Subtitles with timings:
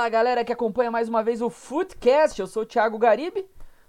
[0.00, 3.44] Fala galera que acompanha mais uma vez o Footcast, eu sou o Thiago Garibe,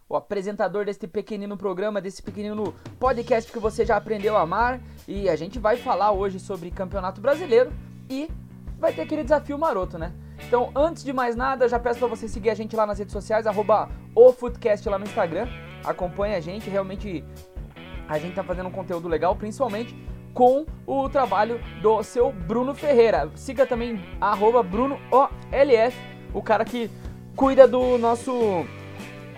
[0.09, 4.81] o apresentador deste pequenino programa, desse pequenino podcast que você já aprendeu a amar.
[5.07, 7.71] E a gente vai falar hoje sobre Campeonato Brasileiro
[8.09, 8.29] e
[8.77, 10.11] vai ter aquele desafio maroto, né?
[10.45, 13.13] Então, antes de mais nada, já peço para você seguir a gente lá nas redes
[13.13, 15.47] sociais, arroba o Footcast lá no Instagram.
[15.81, 17.23] Acompanha a gente, realmente
[18.09, 19.95] a gente tá fazendo um conteúdo legal, principalmente
[20.33, 23.29] com o trabalho do seu Bruno Ferreira.
[23.35, 23.99] Siga também
[24.69, 25.97] BrunoOLF,
[26.33, 26.89] o cara que
[27.35, 28.65] cuida do nosso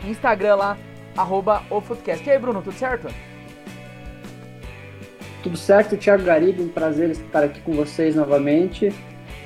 [0.05, 0.77] Instagram lá,
[1.15, 2.27] arroba o Footcast.
[2.27, 3.07] E aí, Bruno, tudo certo?
[5.41, 8.93] Tudo certo, Thiago Garibe, um prazer estar aqui com vocês novamente.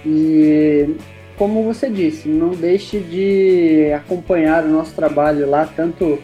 [0.06, 0.96] E
[1.38, 6.20] como você disse, não deixe de acompanhar o nosso trabalho lá, tanto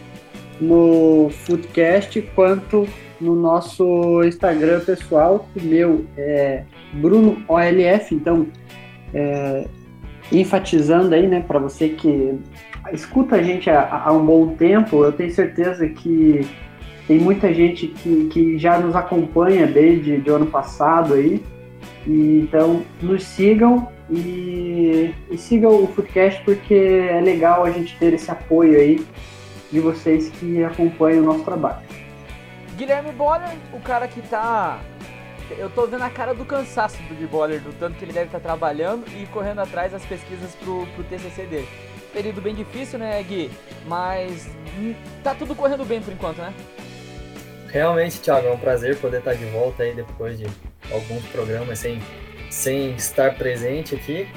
[0.61, 2.88] no Footcast quanto
[3.19, 5.47] no nosso Instagram pessoal.
[5.56, 8.47] O meu é Bruno OLF, então
[9.14, 9.67] é,
[10.31, 12.38] enfatizando aí, né, para você que
[12.92, 16.42] escuta a gente há, há, um bom tempo, eu tenho certeza que
[17.08, 21.42] tem muita gente que, que já nos acompanha desde o ano passado aí.
[22.05, 28.14] E, então nos sigam e, e sigam o Foodcast porque é legal a gente ter
[28.14, 29.05] esse apoio aí
[29.72, 31.81] de vocês que acompanham o nosso trabalho.
[32.76, 34.82] Guilherme Boller, o cara que tá.
[35.58, 38.26] Eu tô vendo a cara do cansaço do Gui Boller, do tanto que ele deve
[38.26, 41.68] estar tá trabalhando e correndo atrás das pesquisas pro, pro TCC dele.
[42.12, 43.52] Período bem difícil, né, Gui?
[43.86, 46.54] Mas hum, tá tudo correndo bem por enquanto, né?
[47.68, 50.46] Realmente, Thiago, é um prazer poder estar de volta aí depois de
[50.92, 52.02] alguns programas sem,
[52.50, 54.28] sem estar presente aqui.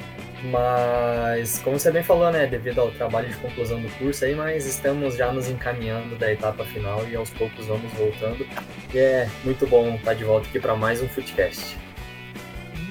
[0.43, 4.65] Mas, como você bem falou, né, devido ao trabalho de conclusão do curso aí, mas
[4.65, 8.45] estamos já nos encaminhando da etapa final e aos poucos vamos voltando.
[8.93, 11.77] E é muito bom estar de volta aqui para mais um Footcast.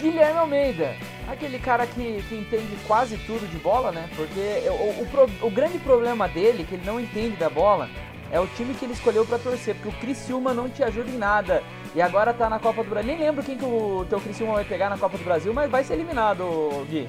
[0.01, 0.95] Guilherme Almeida,
[1.29, 4.09] aquele cara que, que entende quase tudo de bola, né?
[4.15, 7.89] Porque o, o, o grande problema dele, que ele não entende da bola,
[8.31, 11.17] é o time que ele escolheu para torcer, porque o Criciúma não te ajuda em
[11.17, 11.63] nada.
[11.95, 13.13] E agora tá na Copa do Brasil.
[13.13, 15.83] Nem lembro quem que o teu Criciúma vai pegar na Copa do Brasil, mas vai
[15.85, 17.09] ser eliminado, Gui.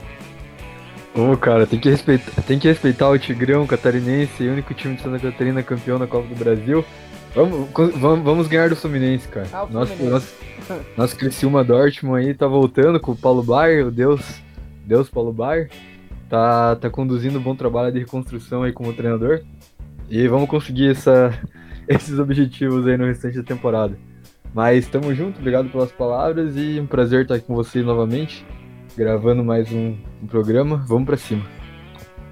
[1.17, 4.95] Ô, oh, cara, tem que, respeitar, tem que respeitar o Tigrão catarinense, o único time
[4.95, 6.85] de Santa Catarina campeão da Copa do Brasil.
[7.33, 9.47] Vamos, vamos, vamos ganhar do Fluminense, cara.
[9.51, 10.35] Ah, nosso, Fluminense.
[10.69, 14.22] nosso, nosso Criciúma Dortmund aí tá voltando com o Paulo Baier, o Deus,
[14.85, 15.72] Deus Paulo Baier.
[16.29, 19.41] Tá, tá conduzindo um bom trabalho de reconstrução aí como treinador.
[20.07, 21.34] E vamos conseguir essa,
[21.89, 23.97] esses objetivos aí no restante da temporada.
[24.53, 28.45] Mas estamos juntos, obrigado pelas palavras e um prazer estar aqui com vocês novamente
[28.97, 30.84] gravando mais um, um programa.
[30.88, 31.46] Vamos para cima.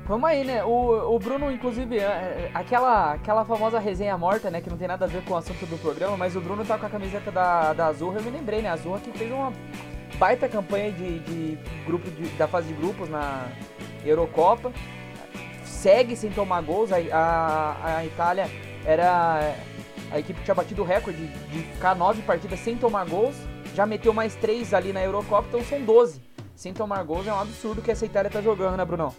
[0.08, 0.64] Vamos aí, né?
[0.64, 4.62] O, o Bruno, inclusive, é, é, aquela, aquela famosa resenha morta, né?
[4.62, 6.78] Que não tem nada a ver com o assunto do programa, mas o Bruno tá
[6.78, 8.70] com a camiseta da, da Azurra, eu me lembrei, né?
[8.70, 9.54] A Azurra que fez uma
[10.18, 13.48] baita campanha de, de grupo de, da fase de grupos na
[14.04, 14.72] Eurocopa.
[15.64, 16.92] Segue sem tomar gols.
[16.92, 18.50] A, a, a Itália
[18.86, 19.56] era
[20.12, 23.36] a equipe tinha batido o recorde de, de ficar nove partidas sem tomar gols.
[23.76, 27.40] Já meteu mais três ali na Eurocopa, então são 12 sem tomar gols é um
[27.40, 29.14] absurdo que essa Itália tá jogando, né, Brunão?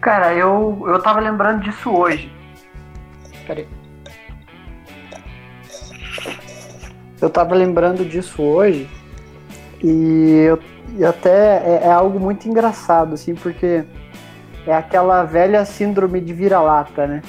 [0.00, 2.32] Cara, eu, eu tava lembrando disso hoje.
[3.46, 3.68] Peraí.
[7.20, 8.88] Eu tava lembrando disso hoje
[9.82, 10.58] e, eu,
[10.96, 13.84] e até é, é, algo muito engraçado, assim, porque
[14.66, 17.22] é aquela velha síndrome de vira-lata, né?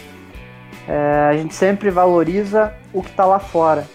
[0.87, 3.85] É, a gente sempre valoriza o que tá lá fora.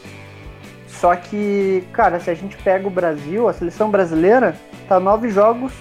[1.02, 4.54] Só que, cara, se a gente pega o Brasil, a seleção brasileira
[4.88, 5.72] tá nove jogos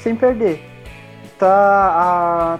[0.00, 0.58] sem perder.
[1.38, 1.50] Tá
[1.94, 2.58] a,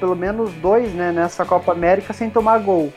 [0.00, 2.92] pelo menos dois, né, nessa Copa América sem tomar gol.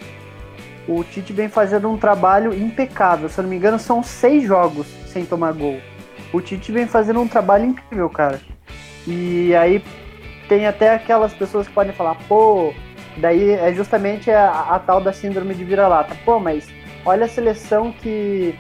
[0.88, 3.30] O Tite vem fazendo um trabalho impecável.
[3.30, 5.80] Se eu não me engano, são seis jogos sem tomar gol.
[6.34, 8.42] O Tite vem fazendo um trabalho incrível, cara.
[9.06, 9.84] E aí
[10.50, 12.74] tem até aquelas pessoas que podem falar, pô,
[13.18, 16.18] daí é justamente a, a tal da síndrome de vira-lata.
[16.26, 16.68] Pô, mas
[17.08, 18.54] olha a seleção que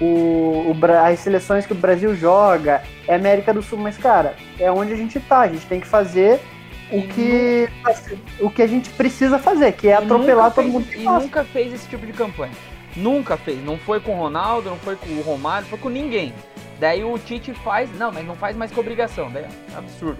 [0.00, 4.70] o, o, as seleções que o Brasil joga, é América do Sul, mas cara, é
[4.70, 6.38] onde a gente tá, a gente tem que fazer
[6.92, 7.68] o que,
[8.40, 10.86] o que a gente precisa fazer, que é atropelar todo fez, mundo.
[10.94, 12.52] e nunca fez esse tipo de campanha.
[12.94, 13.64] Nunca fez.
[13.64, 16.32] Não foi com o Ronaldo, não foi com o Romário, foi com ninguém.
[16.78, 17.90] Daí o Tite faz.
[17.98, 19.28] Não, mas não faz mais com obrigação.
[19.32, 20.18] Daí é absurdo.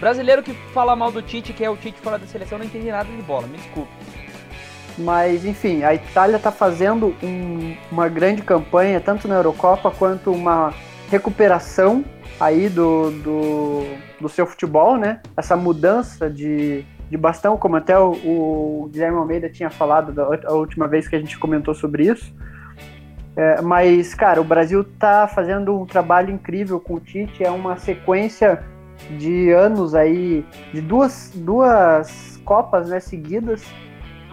[0.00, 2.90] Brasileiro que fala mal do Tite, que é o Tite fora da seleção, não entende
[2.90, 3.92] nada de bola, me desculpe.
[4.98, 10.74] Mas, enfim, a Itália está fazendo um, uma grande campanha, tanto na Eurocopa quanto uma
[11.08, 12.04] recuperação
[12.40, 13.84] aí do, do,
[14.20, 15.20] do seu futebol, né?
[15.36, 20.52] Essa mudança de, de bastão, como até o, o Guilherme Almeida tinha falado da a
[20.52, 22.34] última vez que a gente comentou sobre isso.
[23.36, 27.76] É, mas, cara, o Brasil tá fazendo um trabalho incrível com o Tite, é uma
[27.76, 28.64] sequência
[29.16, 33.62] de anos aí, de duas, duas Copas né, seguidas,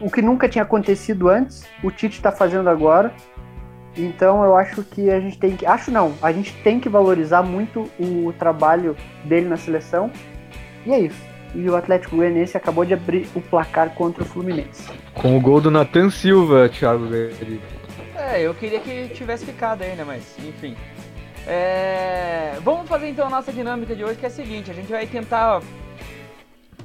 [0.01, 3.13] o que nunca tinha acontecido antes, o Tite está fazendo agora.
[3.97, 5.65] Então eu acho que a gente tem que.
[5.65, 10.11] Acho não, a gente tem que valorizar muito o trabalho dele na seleção.
[10.85, 11.21] E é isso.
[11.53, 14.91] E o Atlético Goianiense acabou de abrir o placar contra o Fluminense.
[15.13, 17.07] Com o gol do Nathan Silva, Thiago
[18.17, 20.03] É, eu queria que tivesse ficado aí, né?
[20.05, 20.75] Mas, enfim.
[21.47, 22.57] É...
[22.61, 25.07] Vamos fazer então a nossa dinâmica de hoje, que é a seguinte: a gente vai
[25.07, 25.61] tentar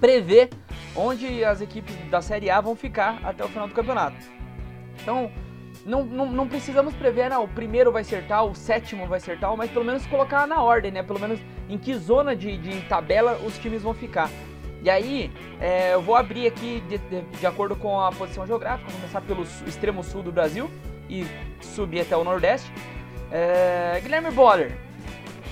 [0.01, 0.51] prever
[0.95, 4.17] onde as equipes da Série A vão ficar até o final do campeonato.
[5.01, 5.31] Então,
[5.87, 9.39] não, não, não, precisamos prever, não, o primeiro vai ser tal, o sétimo vai ser
[9.39, 11.03] tal, mas pelo menos colocar na ordem, né?
[11.03, 14.31] Pelo menos em que zona de, de tabela os times vão ficar.
[14.83, 18.91] E aí, é, eu vou abrir aqui de, de, de, acordo com a posição geográfica,
[18.91, 20.71] começar pelo extremo sul do Brasil
[21.09, 21.27] e
[21.61, 22.73] subir até o Nordeste.
[23.31, 24.77] É, Guilherme Boller,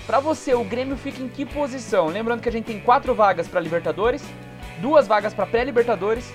[0.07, 2.07] para você, o Grêmio fica em que posição?
[2.07, 4.25] Lembrando que a gente tem quatro vagas para Libertadores,
[4.81, 6.33] duas vagas para pré-Libertadores.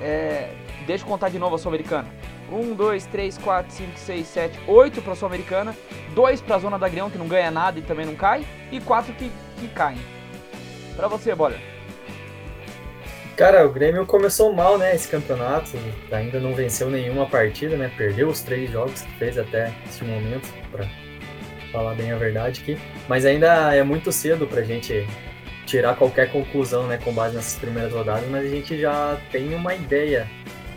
[0.00, 0.50] É,
[0.86, 2.08] deixa eu contar de novo a Sul-Americana.
[2.50, 5.76] 1, 2, 3, 4, 5, 6, 7, 8 para a Sul-Americana,
[6.14, 8.80] 2 para a Zona da Agrião, que não ganha nada e também não cai, e
[8.80, 9.98] 4 que, que caem.
[10.96, 11.58] Para você, Boller.
[13.36, 15.72] Cara, o Grêmio começou mal, né, esse campeonato,
[16.10, 20.48] ainda não venceu nenhuma partida, né, perdeu os três jogos que fez até este momento,
[20.72, 20.86] para
[21.70, 25.06] falar bem a verdade aqui, mas ainda é muito cedo pra gente
[25.66, 29.74] tirar qualquer conclusão, né, com base nessas primeiras rodadas, mas a gente já tem uma
[29.74, 30.26] ideia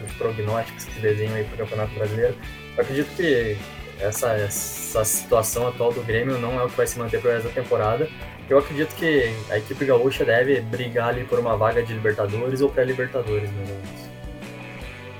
[0.01, 2.35] dos prognósticos que se desenham aí para o Campeonato Brasileiro.
[2.75, 3.55] Eu acredito que
[3.99, 7.49] essa, essa situação atual do Grêmio não é o que vai se manter para resto
[7.49, 8.09] da temporada.
[8.49, 12.69] Eu acredito que a equipe gaúcha deve brigar ali por uma vaga de Libertadores ou
[12.69, 13.81] pré-Libertadores, né?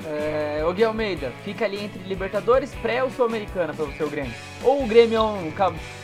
[0.08, 4.34] É, o Gui Almeida, fica ali entre Libertadores, pré ou Sul-Americana para o seu Grêmio?
[4.64, 5.54] Ou o Grêmio é um.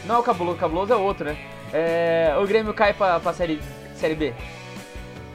[0.06, 1.36] Não é o Cabuloso, o Cabuloso é outro, né?
[1.74, 3.60] É, o Grêmio cai para a série,
[3.96, 4.34] série B?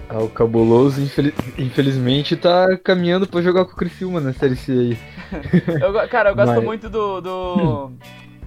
[0.09, 1.33] Ah, o Cabuloso, infeliz...
[1.57, 4.99] infelizmente, tá caminhando pra jogar com o Criciúma na Série C aí.
[5.81, 6.65] eu, cara, eu gosto Mas...
[6.65, 7.93] muito do, do,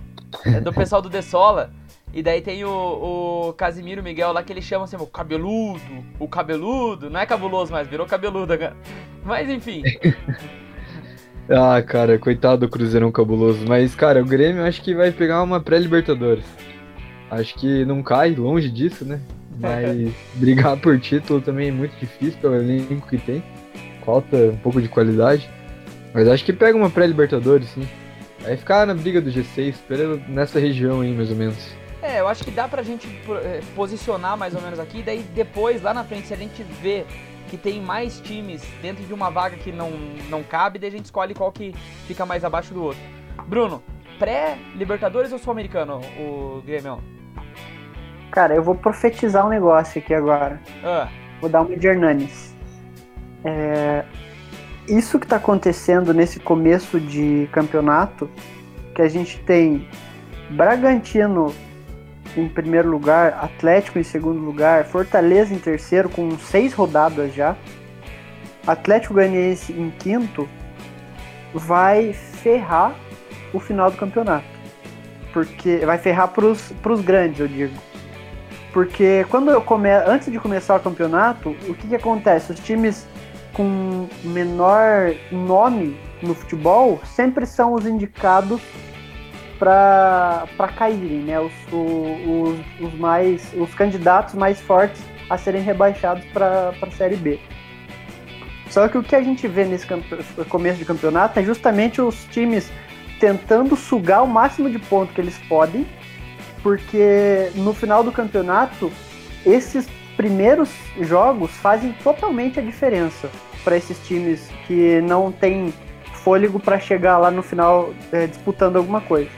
[0.61, 1.71] do pessoal do Dessola.
[2.13, 5.81] E daí tem o, o Casimiro Miguel lá que ele chama assim, o cabeludo,
[6.19, 7.09] o cabeludo.
[7.09, 8.75] Não é cabuloso mais, virou cabeludo agora.
[9.23, 9.81] Mas enfim.
[11.49, 13.65] ah, cara, coitado do Cruzeirão cabuloso.
[13.67, 16.45] Mas, cara, o Grêmio acho que vai pegar uma pré-Libertadores.
[17.39, 19.19] Acho que não cai longe disso, né?
[19.59, 23.43] Mas brigar por título também é muito difícil pelo elenco que tem.
[24.05, 25.49] Falta um pouco de qualidade.
[26.13, 27.87] Mas acho que pega uma pré-Libertadores, sim.
[28.41, 29.75] Vai ficar na briga do G6,
[30.27, 31.73] nessa região aí, mais ou menos.
[32.01, 33.07] É, eu acho que dá pra gente
[33.43, 37.05] eh, posicionar mais ou menos aqui, daí depois, lá na frente, se a gente vê
[37.49, 39.91] que tem mais times dentro de uma vaga que não,
[40.29, 41.73] não cabe, daí a gente escolhe qual que
[42.05, 43.01] fica mais abaixo do outro.
[43.47, 43.81] Bruno,
[44.19, 47.01] pré-Libertadores ou Sul-Americano, o Grêmio?
[48.33, 50.59] Cara, eu vou profetizar um negócio aqui agora.
[50.83, 51.07] Ah.
[51.39, 52.55] Vou dar uma de Hernanes.
[53.45, 54.03] É,
[54.87, 58.27] isso que está acontecendo nesse começo de campeonato,
[58.95, 59.87] que a gente tem
[60.49, 61.53] Bragantino
[62.35, 67.55] em primeiro lugar, Atlético em segundo lugar, Fortaleza em terceiro com seis rodadas já,
[68.65, 70.49] Atlético Goianiense em quinto,
[71.53, 72.95] vai ferrar
[73.53, 74.47] o final do campeonato.
[75.31, 77.92] Porque vai ferrar para os grandes, eu digo
[78.73, 79.89] porque quando eu come...
[79.89, 82.51] antes de começar o campeonato, o que, que acontece?
[82.51, 83.07] Os times
[83.53, 88.59] com menor nome no futebol sempre são os indicados
[89.59, 91.39] para caírem, né?
[91.39, 97.39] Os, os, os, mais, os candidatos mais fortes a serem rebaixados para a Série B.
[98.69, 99.85] Só que o que a gente vê nesse
[100.49, 102.71] começo de campeonato é justamente os times
[103.19, 105.85] tentando sugar o máximo de pontos que eles podem
[106.63, 108.91] porque no final do campeonato,
[109.45, 110.69] esses primeiros
[111.01, 113.29] jogos fazem totalmente a diferença
[113.63, 115.73] para esses times que não têm
[116.13, 119.29] fôlego para chegar lá no final é, disputando alguma coisa.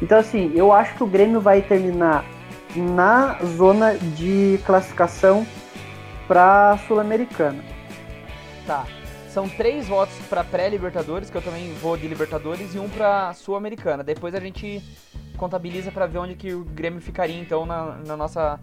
[0.00, 2.24] Então, assim, eu acho que o Grêmio vai terminar
[2.74, 5.46] na zona de classificação
[6.26, 7.62] para a Sul-Americana.
[8.66, 8.84] Tá.
[9.28, 14.02] São três votos para pré-Libertadores, que eu também vou de Libertadores, e um para Sul-Americana.
[14.02, 14.82] Depois a gente
[15.36, 18.58] contabiliza para ver onde que o Grêmio ficaria então na, na nossa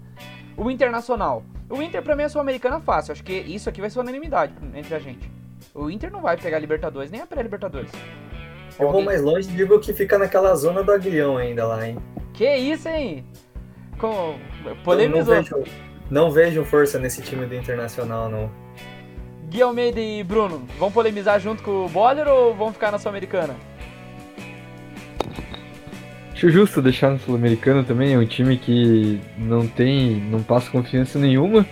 [0.57, 1.43] o Internacional.
[1.69, 4.93] O Inter pra mim é sul-americana fácil, acho que isso aqui vai ser unanimidade entre
[4.93, 5.31] a gente.
[5.73, 7.91] O Inter não vai pegar Libertadores, nem a pré-Libertadores.
[8.79, 11.97] Eu vou mais longe e digo que fica naquela zona do aguilhão ainda lá, hein?
[12.33, 13.25] Que isso, hein?
[13.97, 14.37] Com...
[14.83, 15.33] Polemizou.
[15.33, 15.63] Não, vejo,
[16.09, 18.51] não vejo força nesse time do Internacional, não.
[19.49, 23.55] Gui Almeida e Bruno, vão polemizar junto com o Boller ou vão ficar na Sul-Americana?
[26.33, 31.17] Acho justo deixar no Sul-Americano também, é um time que não tem, não passa confiança
[31.17, 31.65] nenhuma.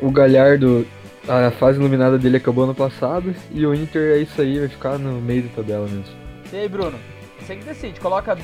[0.00, 0.86] O Galhardo,
[1.28, 4.98] a fase iluminada dele acabou no passado e o Inter é isso aí, vai ficar
[4.98, 6.16] no meio da tabela mesmo.
[6.52, 6.98] E aí, Bruno?
[7.38, 8.38] Você que decide, coloca.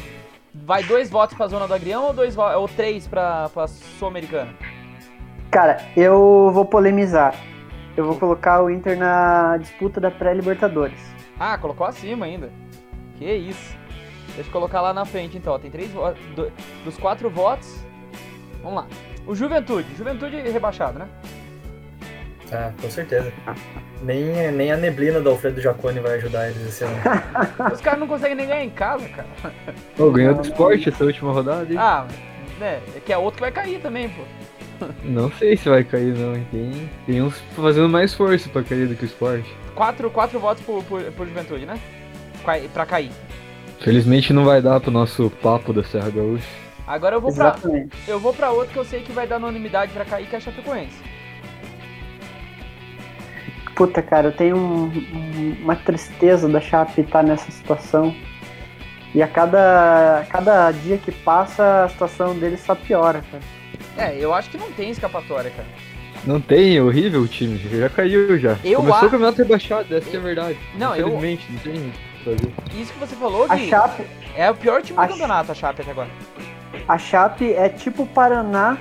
[0.53, 4.53] Vai dois votos pra zona do Agrião ou, dois ou três pra, pra Sul-Americana?
[5.51, 7.35] Cara, eu vou polemizar.
[7.99, 11.01] Eu vou colocar o Inter na disputa da pré-Libertadores.
[11.37, 12.49] Ah, colocou acima ainda.
[13.17, 13.77] Que isso.
[14.37, 15.53] Deixa eu colocar lá na frente então.
[15.53, 16.23] Ó, tem três votos.
[16.85, 17.85] Dos quatro votos.
[18.63, 18.87] Vamos lá.
[19.27, 19.97] O Juventude.
[19.97, 21.09] Juventude rebaixado, né?
[22.53, 23.33] Ah, com certeza.
[24.01, 26.95] Nem, nem a neblina do Alfredo Jaconi vai ajudar eles esse ano.
[27.75, 29.29] Os caras não conseguem nem ganhar em casa, cara.
[29.97, 31.67] Pô, ganhou do esporte essa última rodada.
[31.69, 31.77] Hein?
[31.77, 32.07] Ah,
[32.61, 32.81] né?
[32.95, 34.23] É que é outro que vai cair também, pô.
[35.03, 36.35] Não sei se vai cair, não.
[36.51, 39.49] Tem, tem uns fazendo mais força pra cair do que o esporte.
[39.75, 41.79] Quatro, quatro votos por, por, por juventude, né?
[42.73, 43.11] Pra cair.
[43.81, 46.49] Felizmente não vai dar pro nosso papo da Serra Gaúcha.
[46.87, 47.89] Agora eu vou Exatamente.
[47.89, 48.13] pra.
[48.13, 50.39] Eu vou pra outro que eu sei que vai dar anonimidade pra cair, que é
[50.39, 50.97] a Chapecoense.
[53.77, 58.15] Puta, cara, eu tenho um, um, uma tristeza da Chape estar tá nessa situação.
[59.15, 63.43] E a cada, cada dia que passa, a situação deles só piora, cara.
[63.99, 65.69] É, eu acho que não tem escapatória, cara.
[66.25, 68.57] Não tem, é horrível o time, já caiu já.
[68.65, 69.07] Eu Começou a...
[69.07, 70.15] o campeonato rebaixado, essa eu...
[70.15, 70.59] é a verdade.
[70.77, 71.55] Não, Infelizmente, eu...
[71.55, 71.93] não tem
[72.25, 72.53] fazer.
[72.75, 74.07] Isso que você falou, Gui, a Chape...
[74.37, 76.09] é o pior time do a campeonato, a Chape até agora.
[76.87, 78.79] A Chape é tipo o Paraná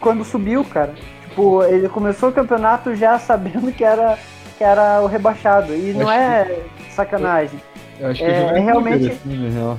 [0.00, 0.94] quando subiu, cara.
[1.28, 4.18] Tipo, ele começou o campeonato já sabendo que era,
[4.58, 5.74] que era o rebaixado.
[5.74, 7.60] E não é sacanagem.
[7.98, 9.12] Eu acho que é, é realmente.
[9.12, 9.78] Assim, real.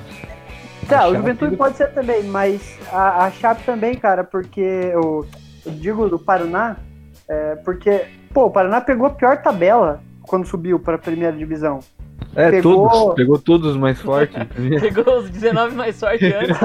[0.87, 5.25] Tá, o Juventude pode ser também, mas a, a Chape também, cara, porque eu,
[5.65, 6.77] eu digo do Paraná,
[7.27, 11.79] é, porque, pô, o Paraná pegou a pior tabela quando subiu para a primeira divisão.
[12.35, 12.89] É, pegou...
[12.89, 13.15] todos.
[13.15, 14.35] Pegou todos mais fortes.
[14.81, 16.57] pegou os 19 mais fortes antes.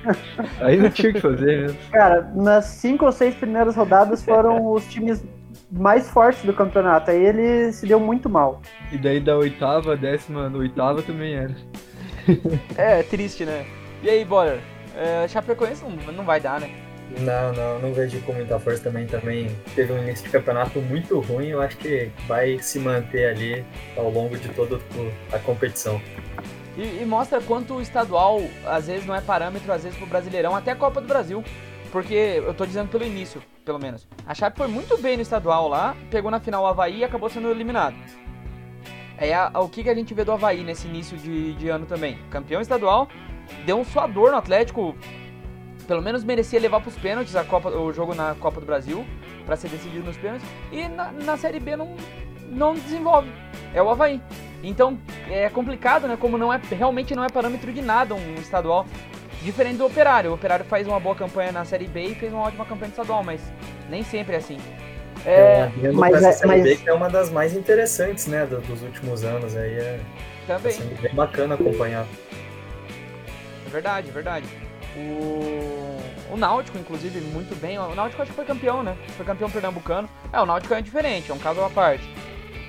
[0.60, 1.78] Aí não tinha o que fazer mesmo.
[1.90, 5.24] Cara, nas cinco ou seis primeiras rodadas foram os times
[5.70, 7.10] mais fortes do campeonato.
[7.10, 8.60] Aí ele se deu muito mal.
[8.92, 11.54] E daí da oitava, décima, oitava também era.
[12.76, 13.66] é, triste, né?
[14.02, 14.60] E aí, Boller?
[14.96, 16.70] É, Chapecoense não, não vai dar, né?
[17.20, 19.06] Não, não, não vejo com muita força também.
[19.06, 21.48] Também teve um início de campeonato muito ruim.
[21.48, 23.64] Eu acho que vai se manter ali
[23.96, 24.78] ao longo de toda
[25.32, 26.00] a competição.
[26.76, 30.56] E, e, mostra quanto o estadual às vezes não é parâmetro, às vezes pro Brasileirão,
[30.56, 31.44] até a Copa do Brasil.
[31.92, 34.08] Porque eu tô dizendo pelo início, pelo menos.
[34.26, 37.30] A Chape foi muito bem no estadual lá, pegou na final o Havaí e acabou
[37.30, 37.94] sendo eliminado.
[39.18, 41.68] É a, a, o que, que a gente vê do Havaí nesse início de, de
[41.68, 42.18] ano também.
[42.30, 43.08] Campeão estadual,
[43.64, 44.94] deu um suador no Atlético,
[45.86, 49.04] pelo menos merecia levar para os pênaltis a Copa, o jogo na Copa do Brasil,
[49.46, 51.94] para ser decidido nos pênaltis, e na, na Série B não,
[52.48, 53.30] não desenvolve.
[53.72, 54.20] É o Havaí.
[54.62, 56.16] Então é complicado, né?
[56.18, 58.86] Como não é realmente não é parâmetro de nada um estadual.
[59.42, 60.30] Diferente do Operário.
[60.30, 62.92] O Operário faz uma boa campanha na Série B e fez uma ótima campanha no
[62.92, 63.42] estadual, mas
[63.90, 64.56] nem sempre é assim.
[65.24, 66.62] É, é mas essa é, mas...
[66.62, 69.56] B que é uma das mais interessantes, né, dos últimos anos.
[69.56, 70.00] Aí é
[70.46, 70.72] Também.
[70.72, 72.06] Tá sendo bem bacana acompanhar.
[73.66, 74.46] É verdade, é verdade.
[74.96, 76.00] O,
[76.32, 77.78] o Náutico, inclusive, muito bem.
[77.78, 78.96] O Náutico acho que foi campeão, né?
[79.16, 80.08] Foi campeão pernambucano.
[80.32, 82.08] É, o Náutico é diferente, é um caso à parte.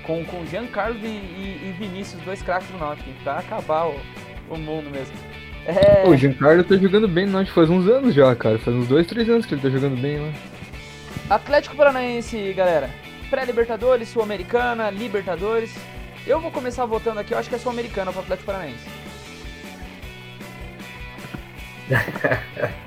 [0.04, 4.00] Com, com Giancarlo e, e, e Vinícius, dois craques do Náutico, pra acabar o,
[4.50, 5.14] o mundo mesmo.
[5.66, 6.08] É...
[6.08, 8.58] O Giancarlo tá jogando bem no Náutico faz uns anos já, cara.
[8.58, 10.32] Faz uns dois, três anos que ele tá jogando bem lá.
[11.28, 12.88] Atlético Paranaense, galera.
[13.28, 15.74] Pré-Libertadores, Sul-Americana, Libertadores.
[16.24, 18.84] Eu vou começar votando aqui, eu acho que é Sul-Americana pro Atlético Paranaense.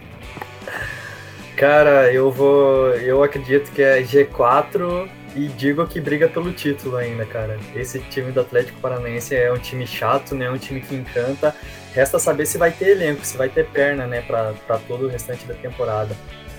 [1.58, 2.96] Cara, eu vou.
[2.96, 7.60] Eu acredito que é G4 e digo que briga pelo título ainda, cara.
[7.75, 10.46] Esse time do Atlético Paranaense é um time chato, né?
[10.46, 11.53] É um time que encanta.
[11.93, 15.10] Resta saber se vai ter elenco, se vai ter perna, né, pra, pra todo o
[15.10, 16.15] restante da temporada.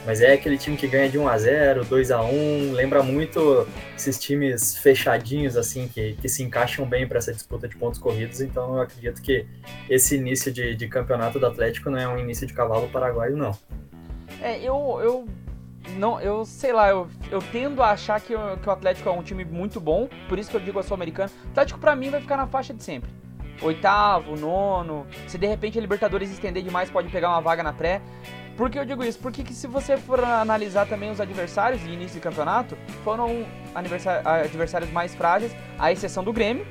[0.06, 3.66] Mas é aquele time que ganha de 1 a 0 2 a 1 lembra muito
[3.96, 8.40] esses times fechadinhos, assim, que, que se encaixam bem para essa disputa de pontos corridos.
[8.40, 9.46] Então eu acredito que
[9.88, 13.56] esse início de, de campeonato do Atlético não é um início de cavalo paraguaio, não.
[14.40, 15.28] É, eu, eu
[15.96, 19.22] não, eu sei lá, eu, eu tendo a achar que, que o Atlético é um
[19.22, 21.30] time muito bom, por isso que eu digo a Sul-Americana.
[21.46, 23.10] O Atlético para mim vai ficar na faixa de sempre.
[23.62, 25.06] Oitavo, nono.
[25.26, 28.00] Se de repente a Libertadores estender demais, pode pegar uma vaga na pré.
[28.56, 29.18] Por que eu digo isso?
[29.18, 34.90] Porque que se você for analisar também os adversários de início de campeonato, foram adversários
[34.92, 36.66] mais frágeis, à exceção do Grêmio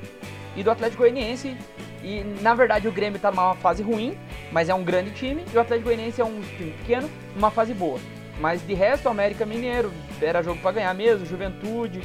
[0.56, 1.58] e do Atlético Goianiense.
[2.04, 4.18] E na verdade o Grêmio está numa fase ruim,
[4.52, 7.74] mas é um grande time, e o Atlético Goianiense é um time pequeno, numa fase
[7.74, 8.00] boa.
[8.40, 12.02] Mas de resto, o América Mineiro era jogo para ganhar mesmo, Juventude.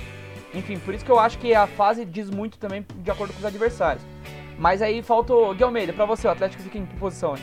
[0.53, 3.39] Enfim, por isso que eu acho que a fase diz muito também de acordo com
[3.39, 4.05] os adversários.
[4.59, 7.35] Mas aí falta o Gui Almeida, pra você, o Atlético fica em que posição?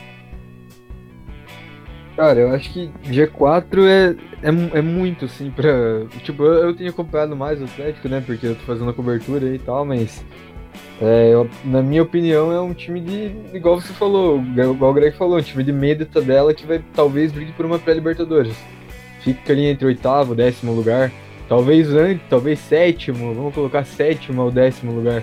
[2.16, 6.02] Cara, eu acho que G4 é, é, é muito, assim, pra.
[6.22, 8.22] Tipo, eu, eu tenho acompanhado mais o Atlético, né?
[8.24, 10.24] Porque eu tô fazendo a cobertura e tal, mas.
[11.00, 13.34] É, eu, na minha opinião, é um time de.
[13.54, 16.82] Igual você falou, igual o Greg falou, um time de meio de tabela que vai
[16.94, 18.56] talvez brigue por uma pré-Libertadores.
[19.20, 21.10] Fica ali entre oitavo, décimo lugar.
[21.48, 25.22] Talvez antes, talvez sétimo, vamos colocar sétimo ou décimo lugar.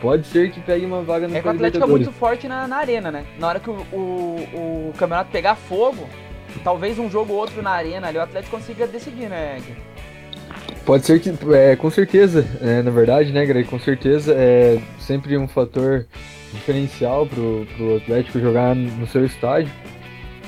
[0.00, 2.68] Pode ser que pegue uma vaga no É que o Atlético é muito forte na,
[2.68, 3.24] na arena, né?
[3.38, 6.08] Na hora que o, o, o, campeonato pegar fogo,
[6.62, 9.60] talvez um jogo ou outro na arena ali, o Atlético consiga decidir, né,
[10.84, 13.68] Pode ser que, é, com certeza, é, na verdade, né, Greg?
[13.68, 16.06] Com certeza é sempre um fator
[16.52, 19.70] diferencial pro, pro Atlético jogar no seu estádio.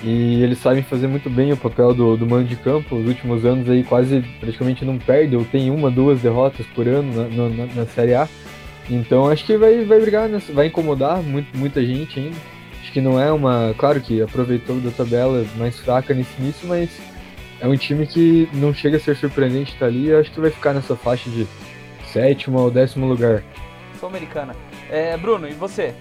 [0.03, 2.97] E eles sabem fazer muito bem o papel do, do mano de campo.
[2.97, 7.29] Os últimos anos aí quase praticamente não perde, ou tem uma, duas derrotas por ano
[7.29, 8.27] na, na, na Série A.
[8.91, 12.37] Então acho que vai, vai brigar, nessa, vai incomodar muito, muita gente ainda.
[12.83, 13.73] Acho que não é uma.
[13.79, 16.91] Claro que aproveitou da tabela mais fraca nesse início, mas
[17.61, 20.13] é um time que não chega a ser surpreendente estar tá ali.
[20.13, 21.47] Acho que vai ficar nessa faixa de
[22.13, 23.45] sétimo ou décimo lugar.
[24.01, 24.57] Sul-Americana.
[24.91, 25.95] É, Bruno, e você?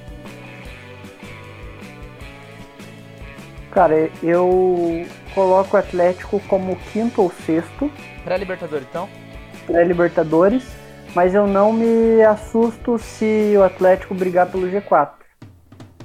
[3.70, 5.06] Cara, eu
[5.36, 7.92] coloco o Atlético como quinto ou sexto.
[8.24, 9.08] Pré-Libertadores, então?
[9.68, 10.79] Pré-Libertadores
[11.16, 15.10] mas eu não me assusto se o Atlético brigar pelo G4.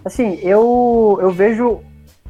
[0.05, 1.81] Assim, eu, eu vejo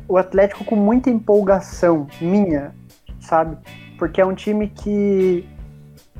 [0.09, 2.75] o Atlético com muita empolgação minha,
[3.21, 3.57] sabe?
[3.99, 5.49] Porque é um time que.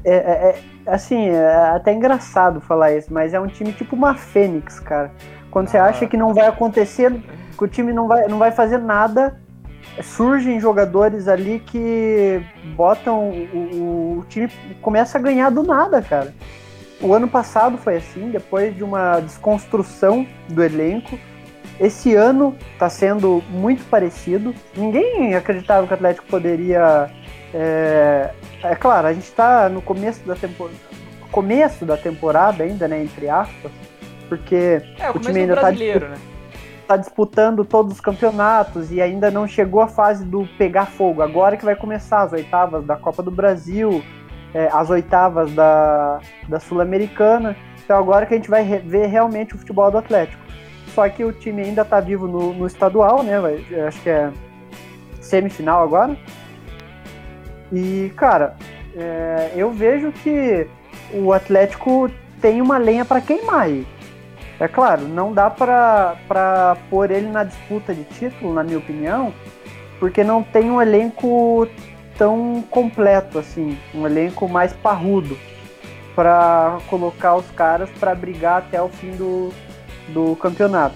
[0.05, 4.15] É, é, é, assim, é até engraçado falar isso, mas é um time tipo uma
[4.15, 5.11] Fênix, cara.
[5.51, 5.87] Quando você ah.
[5.87, 7.13] acha que não vai acontecer,
[7.57, 9.41] que o time não vai, não vai fazer nada,
[10.03, 12.43] surgem jogadores ali que
[12.75, 16.35] botam o, o, time começa a ganhar do nada, cara.
[17.01, 21.19] O ano passado foi assim, depois de uma desconstrução do elenco.
[21.79, 24.55] Esse ano está sendo muito parecido.
[24.77, 27.11] Ninguém acreditava que o Atlético poderia.
[27.53, 28.31] É,
[28.63, 30.77] é claro, a gente está no começo da temporada,
[31.31, 33.71] começo da temporada ainda, né, entre aspas,
[34.29, 36.17] porque é, o, o time ainda está né?
[36.87, 41.23] Tá disputando todos os campeonatos e ainda não chegou a fase do pegar fogo.
[41.23, 44.03] Agora que vai começar as oitavas da Copa do Brasil,
[44.53, 47.57] é, as oitavas da, da Sul-Americana.
[47.85, 50.43] Então agora que a gente vai ver realmente o futebol do Atlético.
[50.95, 53.41] Só que o time ainda está vivo no, no, estadual, né?
[53.41, 54.31] Vai, acho que é
[55.21, 56.17] semifinal agora.
[57.73, 58.55] E, cara,
[58.95, 60.69] é, eu vejo que
[61.13, 62.09] o Atlético
[62.41, 63.87] tem uma lenha para queimar aí.
[64.61, 69.35] É claro, não dá para pôr ele na disputa de título, na minha opinião,
[69.99, 71.69] porque não tem um elenco
[72.17, 75.37] tão completo assim, um elenco mais parrudo
[76.15, 79.53] para colocar os caras para brigar até o fim do,
[80.09, 80.95] do campeonato.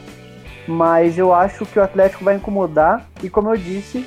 [0.68, 4.06] Mas eu acho que o Atlético vai incomodar e como eu disse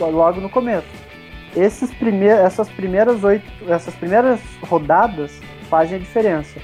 [0.00, 0.88] logo no começo,
[1.54, 5.30] esses primeiros, essas primeiras oito, essas primeiras rodadas
[5.68, 6.58] fazem a diferença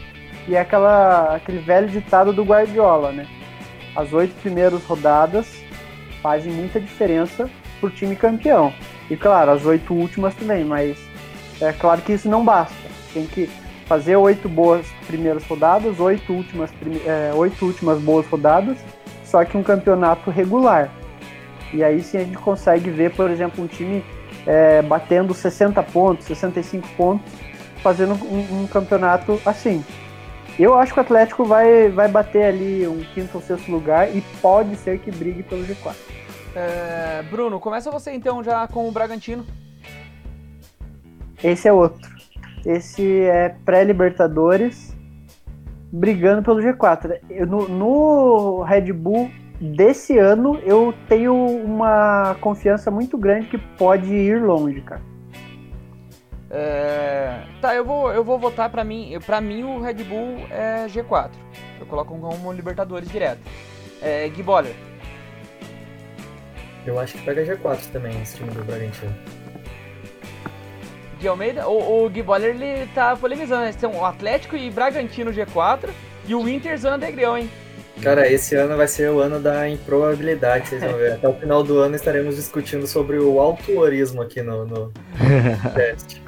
[0.49, 3.27] e é aquela, aquele velho ditado do Guardiola, né?
[3.95, 5.63] As oito primeiras rodadas
[6.23, 8.73] fazem muita diferença pro time campeão.
[9.11, 10.99] E claro, as oito últimas também, mas
[11.61, 12.75] é claro que isso não basta.
[13.13, 13.49] Tem que
[13.87, 16.71] fazer oito boas primeiras rodadas, oito últimas,
[17.07, 18.79] é, oito últimas boas rodadas,
[19.25, 20.91] só que um campeonato regular.
[21.75, 24.03] E aí sim a gente consegue ver, por exemplo, um time
[24.47, 27.31] é, batendo 60 pontos, 65 pontos,
[27.83, 29.85] fazendo um, um campeonato assim.
[30.59, 34.21] Eu acho que o Atlético vai, vai bater ali um quinto ou sexto lugar e
[34.43, 35.95] pode ser que brigue pelo G4.
[36.57, 39.47] É, Bruno, começa você então já com o Bragantino.
[41.45, 42.11] Esse é outro.
[42.67, 44.97] Esse é pré-Libertadores,
[45.93, 47.21] brigando pelo G4.
[47.31, 54.13] Eu, no, no Red Bull desse ano, eu tenho uma confiança muito grande que pode
[54.13, 55.08] ir longe, cara.
[56.51, 57.43] É...
[57.61, 59.19] Tá, eu vou, eu vou votar para mim.
[59.25, 61.31] Para mim o Red Bull é G4.
[61.81, 63.41] Eu coloco como Libertadores direto.
[64.01, 64.75] É, Gui Boller.
[66.87, 69.15] Eu acho que pega G4 também esse time do Bragantino.
[71.21, 73.73] Gui Almeida, o, o Gui Boller ele tá polemizando, né?
[73.73, 75.91] Tem o Atlético e Bragantino G4
[76.27, 77.51] e o Inter zona degrau, hein?
[78.03, 81.15] Cara, esse ano vai ser o ano da improbabilidade, vocês vão ver.
[81.15, 84.93] Até o final do ano estaremos discutindo sobre o autoorismo aqui no, no
[85.75, 86.23] teste.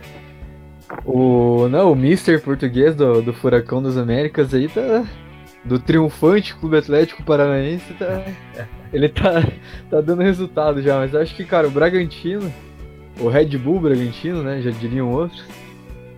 [1.04, 5.04] O, não, o Mister português do, do Furacão das Américas aí tá.
[5.64, 8.24] Do triunfante Clube Atlético Paranaense, tá.
[8.92, 9.44] Ele tá,
[9.88, 12.52] tá dando resultado já, mas acho que, cara, o Bragantino,
[13.20, 14.60] o Red Bull Bragantino, né?
[14.60, 15.44] Já diriam outros.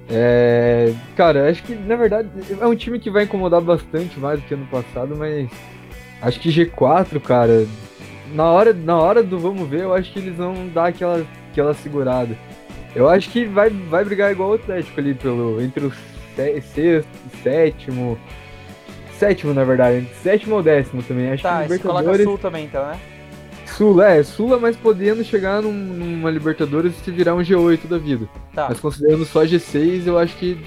[0.08, 2.28] É, cara, acho que na verdade
[2.60, 5.48] é um time que vai incomodar bastante mais do que ano passado, mas
[6.20, 7.66] acho que G4, cara,
[8.34, 11.74] na hora, na hora do vamos ver, eu acho que eles vão dar aquela, aquela
[11.74, 12.36] segurada.
[12.94, 15.92] Eu acho que vai, vai brigar igual o Atlético ali, pelo, entre o
[16.36, 17.08] sexto,
[17.42, 18.18] sétimo.
[19.18, 20.06] Sétimo, na verdade.
[20.22, 21.30] Sétimo ou décimo também.
[21.30, 22.06] Acho tá, que Libertadores.
[22.06, 23.00] Coloca Sul também, então, né?
[23.66, 27.96] Sul, é, Sula, mas podendo chegar num, numa Libertadores e se virar um G8 da
[27.96, 28.28] vida.
[28.54, 28.66] Tá.
[28.68, 30.58] Mas considerando só G6, eu acho que.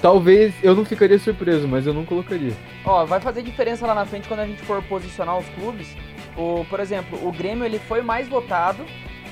[0.00, 2.52] Talvez eu não ficaria surpreso, mas eu não colocaria.
[2.84, 5.96] Ó, vai fazer diferença lá na frente quando a gente for posicionar os clubes.
[6.36, 8.84] O, por exemplo, o Grêmio ele foi mais votado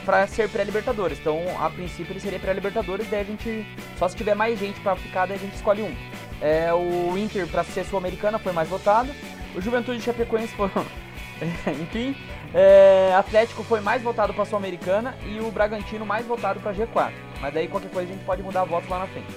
[0.05, 1.19] para ser pré-Libertadores.
[1.19, 3.67] Então, a princípio ele seria pré-Libertadores, daí a gente
[3.99, 5.95] só se tiver mais gente para ficar, daí a gente escolhe um.
[6.41, 9.11] É, o Inter para ser sul-americana foi mais votado.
[9.55, 10.85] O Juventude e Chapecoense foram
[11.81, 12.17] enfim,
[12.55, 17.13] é, Atlético foi mais votado para Sul-Americana e o Bragantino mais votado para G4.
[17.41, 19.29] Mas daí qualquer coisa a gente pode mudar voto lá na frente.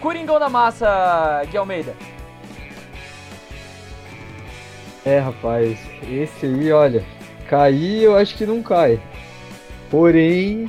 [0.00, 1.94] Coringão da Massa, Gui Almeida.
[5.04, 5.78] É, rapaz,
[6.08, 7.04] esse aí, olha,
[7.48, 9.00] cair eu acho que não cai.
[9.90, 10.68] Porém,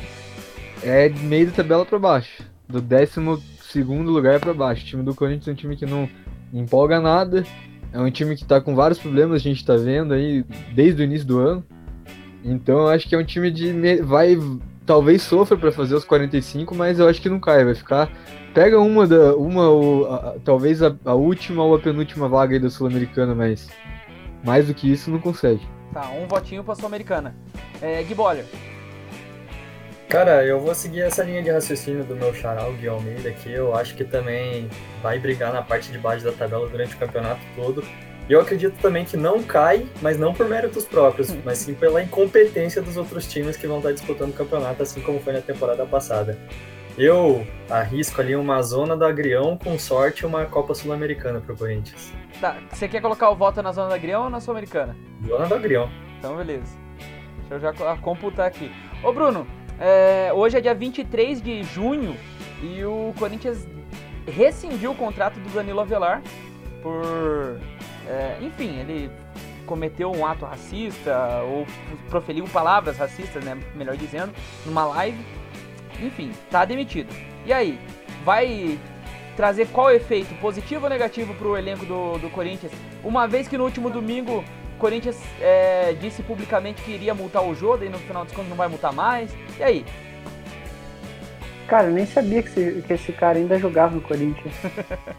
[0.84, 2.43] é meio da tabela para baixo.
[2.67, 4.84] Do 12 segundo lugar para baixo.
[4.84, 6.10] O time do Corinthians é um time que não
[6.54, 7.43] empolga nada
[7.95, 11.06] é um time que está com vários problemas, a gente está vendo aí desde o
[11.06, 11.65] início do ano.
[12.43, 14.01] Então eu acho que é um time de.
[14.01, 14.38] Vai.
[14.86, 17.63] Talvez sofra para fazer os 45, mas eu acho que não cai.
[17.63, 18.12] Vai ficar.
[18.54, 19.34] Pega uma da.
[19.38, 20.08] Uma ou.
[20.43, 23.69] Talvez a, a, última ou a penúltima vaga aí da Sul-Americana, mas.
[24.43, 25.62] Mais do que isso não consegue.
[25.93, 27.34] Tá, um votinho pra Sul-Americana.
[27.82, 28.45] É, Gui Boller.
[30.10, 33.52] Cara, eu vou seguir essa linha de raciocínio do meu charal, Gui Almeida, aqui.
[33.52, 34.70] Eu acho que também
[35.02, 37.84] vai brigar na parte de baixo da tabela durante o campeonato todo.
[38.28, 42.02] E eu acredito também que não cai, mas não por méritos próprios, mas sim pela
[42.02, 45.86] incompetência dos outros times que vão estar disputando o campeonato, assim como foi na temporada
[45.86, 46.38] passada.
[46.98, 52.13] Eu arrisco ali uma zona do Agrião, com sorte, uma Copa Sul-Americana pro Corinthians.
[52.39, 54.96] Tá, você quer colocar o voto na zona do Agrião ou na Sul-Americana?
[55.28, 55.89] Zona do Agrião.
[56.18, 56.78] Então, beleza.
[57.38, 58.72] Deixa eu já computar aqui.
[59.04, 59.46] Ô, Bruno,
[59.80, 62.16] é, hoje é dia 23 de junho
[62.62, 63.68] e o Corinthians
[64.28, 66.22] rescindiu o contrato do Danilo Avelar
[66.82, 67.60] por.
[68.08, 69.12] É, enfim, ele
[69.66, 71.66] cometeu um ato racista ou
[72.10, 74.32] proferiu palavras racistas, né, melhor dizendo,
[74.66, 75.18] numa live.
[76.00, 77.14] Enfim, tá demitido.
[77.46, 77.80] E aí,
[78.24, 78.80] vai
[79.36, 82.72] trazer qual efeito, positivo ou negativo para o elenco do, do Corinthians?
[83.04, 84.44] Uma vez que no último domingo
[84.76, 88.50] o Corinthians é, disse publicamente que iria multar o Jô, e no final dos contos
[88.50, 89.34] não vai multar mais.
[89.58, 89.86] E aí?
[91.68, 94.54] Cara, eu nem sabia que esse, que esse cara ainda jogava no Corinthians.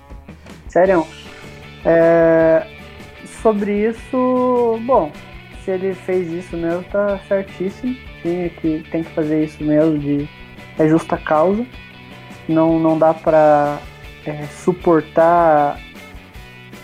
[0.69, 1.07] Sério.
[1.85, 2.66] É,
[3.42, 5.11] sobre isso, bom,
[5.64, 7.97] se ele fez isso mesmo, tá certíssimo.
[8.23, 10.29] Que, tem que fazer isso mesmo, de,
[10.79, 11.64] é justa causa.
[12.49, 13.79] Não, não dá pra
[14.27, 15.81] é, suportar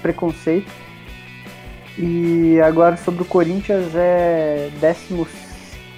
[0.01, 0.82] preconceito.
[1.99, 4.71] E agora sobre o Corinthians é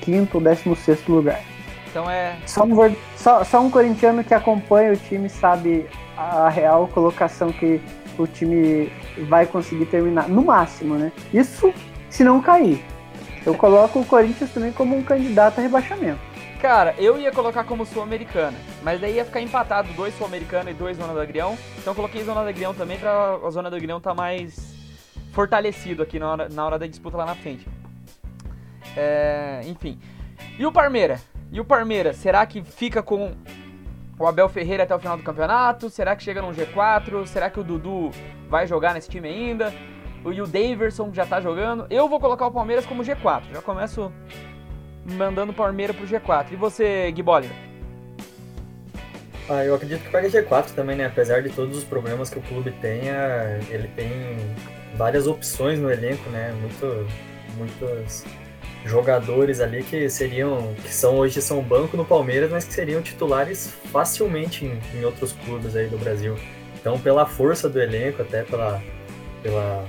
[0.01, 1.41] 15 ou 16 lugar.
[1.89, 2.37] Então é.
[2.47, 7.81] Só um, só, só um corintiano que acompanha o time sabe a real colocação que
[8.19, 8.93] o time
[9.29, 10.29] vai conseguir terminar.
[10.29, 11.13] No máximo, né?
[11.33, 11.73] Isso
[12.11, 12.85] se não cair.
[13.47, 16.21] Eu coloco o Corinthians também como um candidato a rebaixamento.
[16.61, 20.97] Cara, eu ia colocar como Sul-Americana, mas daí ia ficar empatado dois Sul-Americana e dois
[20.97, 21.59] Zona do Agrião.
[21.79, 24.74] Então eu coloquei Zona do Agrião também pra a Zona do Agrião tá mais
[25.35, 27.67] fortalecido aqui na hora, na hora da disputa lá na frente.
[28.97, 29.99] É, enfim.
[30.59, 31.21] E o Parmeira?
[31.51, 33.35] E o Parmeira, será que fica com
[34.19, 35.91] o Abel Ferreira até o final do campeonato?
[35.91, 37.27] Será que chega no G4?
[37.27, 38.11] Será que o Dudu
[38.49, 39.73] vai jogar nesse time ainda?
[40.25, 41.87] E o Daverson já tá jogando?
[41.91, 43.43] Eu vou colocar o Palmeiras como G4.
[43.53, 44.11] Já começo
[45.05, 46.53] mandando o Palmeiras pro G4.
[46.53, 47.23] E você, Gui
[49.51, 51.07] Ah, eu acredito que pega G4 também, né?
[51.07, 54.39] Apesar de todos os problemas que o clube tenha, ele tem
[54.97, 56.53] várias opções no elenco, né?
[56.61, 57.07] Muito,
[57.57, 58.25] muitos
[58.85, 63.75] jogadores ali que seriam, que são hoje são banco no Palmeiras, mas que seriam titulares
[63.91, 66.37] facilmente em, em outros clubes aí do Brasil.
[66.79, 68.83] Então, pela força do elenco, até pela,
[69.43, 69.89] pela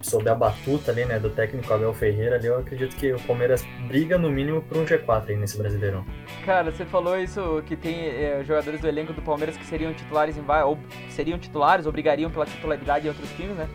[0.00, 3.64] sob a batuta ali, né, do técnico Abel Ferreira ali, eu acredito que o Palmeiras
[3.86, 6.04] briga no mínimo por um G4 aí nesse Brasileirão.
[6.44, 10.36] Cara, você falou isso que tem é, jogadores do elenco do Palmeiras que seriam titulares
[10.36, 13.68] em ou seriam titulares ou brigariam pela titularidade em outros times, né?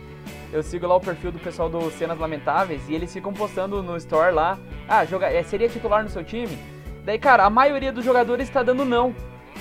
[0.54, 3.96] Eu sigo lá o perfil do pessoal do Cenas Lamentáveis e eles ficam postando no
[3.96, 4.56] store lá,
[4.88, 6.56] ah, joga, é, seria titular no seu time?
[7.04, 9.12] Daí, cara, a maioria dos jogadores está dando não.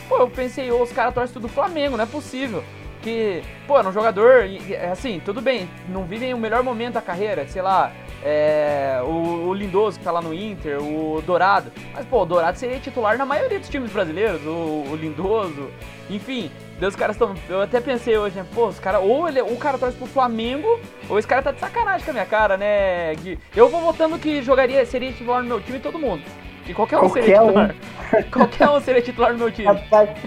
[0.07, 2.63] Pô, eu pensei, oh, os caras torcem tudo Flamengo, não é possível.
[3.01, 4.43] Que, pô, é um jogador,
[4.91, 7.91] assim, tudo bem, não vivem o melhor momento da carreira, sei lá,
[8.23, 11.71] é, o, o, Lindoso que tá lá no Inter, o Dourado.
[11.91, 15.69] Mas, pô, o Dourado seria titular na maioria dos times brasileiros, o, o Lindoso.
[16.09, 16.51] Enfim,
[16.87, 17.35] os caras estão.
[17.49, 18.45] Eu até pensei hoje, né?
[18.53, 19.01] Pô, os caras.
[19.03, 22.13] Ou ele, o cara torce pro Flamengo, ou esse cara tá de sacanagem com a
[22.13, 23.39] minha cara, né, Gui?
[23.55, 26.23] Eu vou votando que jogaria, seria titular no meu time todo mundo.
[26.65, 27.75] Que qualquer um qualquer seria titular.
[27.75, 28.23] Um.
[28.31, 29.69] qualquer um seria titular no meu time.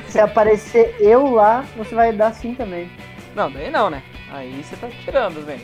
[0.09, 2.91] Se aparecer eu lá, você vai dar sim também.
[3.35, 4.03] Não, daí não, né?
[4.31, 5.61] Aí você tá tirando, velho.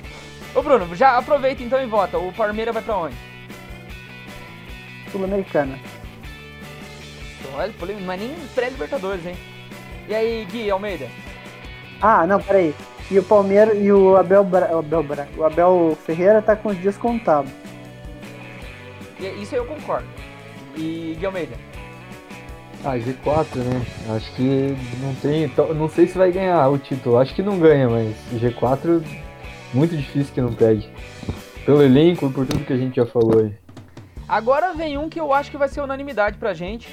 [0.55, 2.19] Ô Bruno, já aproveita então e vota.
[2.19, 3.17] O Palmeiras vai pra onde?
[5.11, 5.79] Sul-Americana.
[7.55, 9.37] Olha, é nem pré-Libertadores, hein?
[10.09, 11.09] E aí, Gui Almeida?
[12.01, 12.75] Ah, não, peraí.
[13.11, 14.75] E o Palmeiras e o Abel, Bra...
[14.75, 15.29] o Abel, Bra...
[15.37, 17.51] o Abel Ferreira tá com os dias contados.
[19.41, 20.07] Isso eu concordo.
[20.77, 21.55] E Gui Almeida?
[22.85, 23.87] Ah, G4, né?
[24.17, 25.51] Acho que não tem.
[25.77, 27.19] Não sei se vai ganhar o título.
[27.19, 29.03] Acho que não ganha, mas G4
[29.73, 30.89] muito difícil que não pegue.
[31.65, 33.55] Pelo elenco e por tudo que a gente já falou aí.
[34.29, 36.89] Agora vem um que eu acho que vai ser unanimidade pra gente.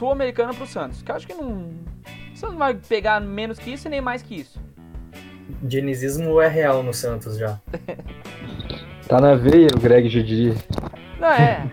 [0.00, 1.02] Sul-Americana pro Santos.
[1.02, 1.72] Que eu acho que não.
[2.34, 4.58] Você não vai pegar menos que isso e nem mais que isso.
[5.62, 7.60] Dinizismo é real no Santos já.
[9.06, 10.54] tá na veia, o Greg diria.
[11.18, 11.70] Não, é.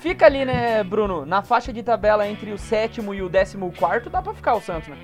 [0.00, 1.24] Fica ali, né, Bruno?
[1.24, 4.60] Na faixa de tabela entre o sétimo e o décimo quarto, dá pra ficar o
[4.60, 4.96] Santos, né?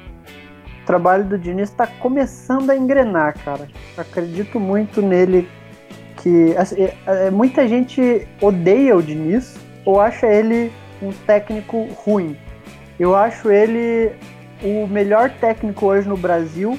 [0.82, 3.68] O trabalho do Diniz está começando a engrenar, cara.
[3.96, 5.48] Acredito muito nele
[6.20, 12.36] que assim, é, é, muita gente odeia o Diniz ou acha ele um técnico ruim.
[12.98, 14.12] Eu acho ele
[14.62, 16.78] o melhor técnico hoje no Brasil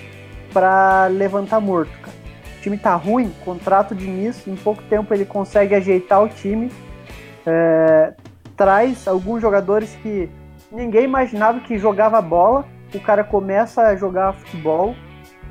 [0.53, 2.15] para levantar morto, cara.
[2.57, 6.71] O time tá ruim, contrato o Diniz, em pouco tempo ele consegue ajeitar o time
[7.45, 8.13] é,
[8.57, 10.29] traz alguns jogadores que
[10.71, 12.65] ninguém imaginava que jogava bola.
[12.93, 14.95] O cara começa a jogar futebol,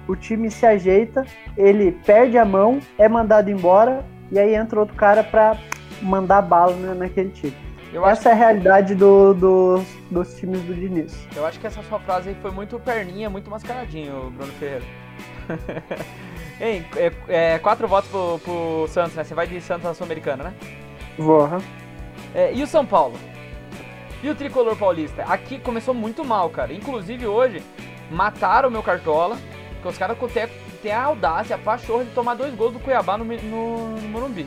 [0.09, 4.94] o time se ajeita, ele perde a mão, é mandado embora e aí entra outro
[4.96, 5.57] cara para
[6.00, 7.55] mandar bala né, naquele time.
[7.92, 9.83] Eu essa é a realidade do, do,
[10.14, 11.27] dos times do Diniz.
[11.37, 14.85] Eu acho que essa sua frase aí foi muito perninha, muito mascaradinho, Bruno Ferreira.
[16.61, 19.24] Hein, é, é, quatro votos pro, pro Santos, né?
[19.24, 20.55] Você vai de Santos na Sul-Americana, né?
[21.18, 21.59] Vou, uhum.
[22.33, 23.18] É, e o São Paulo?
[24.22, 25.24] E o tricolor paulista?
[25.24, 26.72] Aqui começou muito mal, cara.
[26.72, 27.61] Inclusive hoje,
[28.09, 29.37] mataram o meu cartola.
[29.74, 30.16] Porque os caras
[30.81, 34.46] têm a audácia, a pachorra de tomar dois gols do Cuiabá no, no, no Morumbi.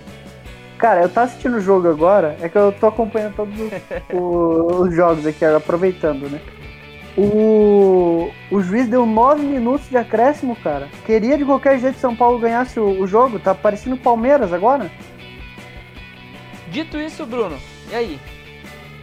[0.78, 3.72] Cara, eu tô assistindo o jogo agora, é que eu tô acompanhando todos os,
[4.14, 6.40] os jogos aqui, aproveitando, né?
[7.18, 10.88] O, o juiz deu nove minutos de acréscimo, cara.
[11.04, 13.40] Queria de qualquer jeito que São Paulo ganhasse o, o jogo.
[13.40, 14.92] Tá parecendo Palmeiras agora.
[16.68, 17.58] Dito isso, Bruno,
[17.90, 18.20] e aí?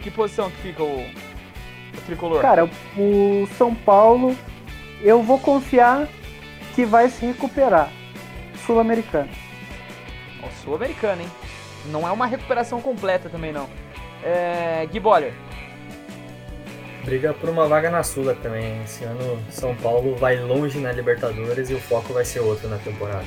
[0.01, 2.41] Que posição que fica o, o tricolor?
[2.41, 4.33] Cara, o São Paulo,
[5.01, 6.07] eu vou confiar
[6.73, 7.89] que vai se recuperar.
[8.65, 9.29] Sul-Americano.
[10.63, 11.29] Sul-Americano, hein?
[11.91, 13.67] Não é uma recuperação completa também, não.
[14.23, 14.85] É...
[14.91, 15.33] Gui Boller.
[17.03, 18.81] Briga por uma vaga na Sula também.
[18.83, 22.77] Esse ano São Paulo vai longe na Libertadores e o foco vai ser outro na
[22.77, 23.25] temporada.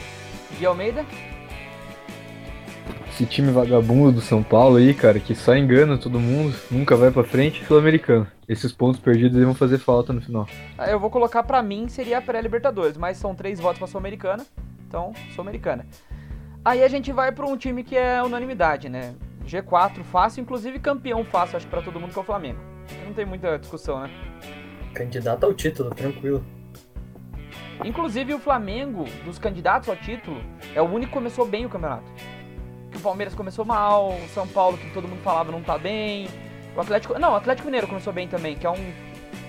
[0.58, 1.04] Gui Almeida?
[3.18, 7.10] esse time vagabundo do São Paulo aí, cara, que só engana todo mundo, nunca vai
[7.10, 8.28] pra frente, sul-americano.
[8.48, 10.46] Esses pontos perdidos vão fazer falta no final.
[10.76, 14.46] Ah, eu vou colocar pra mim, seria a pré-Libertadores, mas são três votos pra Sul-Americana,
[14.86, 15.84] então Sul-Americana.
[16.68, 19.14] Aí a gente vai pra um time que é unanimidade, né?
[19.46, 22.58] G4 fácil, inclusive campeão fácil, acho pra todo mundo que é o Flamengo.
[23.06, 24.10] Não tem muita discussão, né?
[24.92, 26.44] Candidato ao título, tranquilo.
[27.82, 30.42] Inclusive o Flamengo, dos candidatos ao título,
[30.74, 32.12] é o único que começou bem o campeonato
[32.90, 36.28] que o Palmeiras começou mal, o São Paulo, que todo mundo falava, não tá bem.
[36.76, 37.18] O Atlético.
[37.18, 38.92] Não, o Atlético Mineiro começou bem também, que é um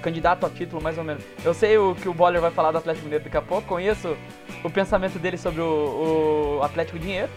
[0.02, 1.24] candidato a título, mais ou menos.
[1.44, 4.16] Eu sei o que o Boller vai falar do Atlético Mineiro daqui a pouco, conheço
[4.64, 7.30] o pensamento dele sobre o, o Atlético Dinheiro.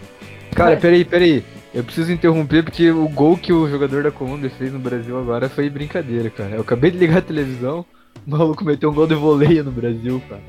[0.55, 1.45] Cara, peraí, peraí.
[1.75, 5.49] Eu preciso interromper porque o gol que o jogador da Colômbia fez no Brasil agora
[5.49, 6.57] foi brincadeira, cara.
[6.57, 7.87] Eu acabei de ligar a televisão,
[8.27, 10.43] o maluco meteu um gol de voleio no Brasil, cara.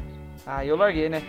[0.45, 1.21] Ah, eu larguei, né?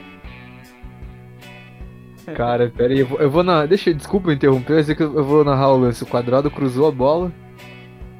[2.34, 3.66] Cara, pera aí, eu vou, eu vou na.
[3.66, 6.02] Deixa, desculpa interromper, mas é que eu vou narrar o lance.
[6.02, 7.30] O quadrado cruzou a bola,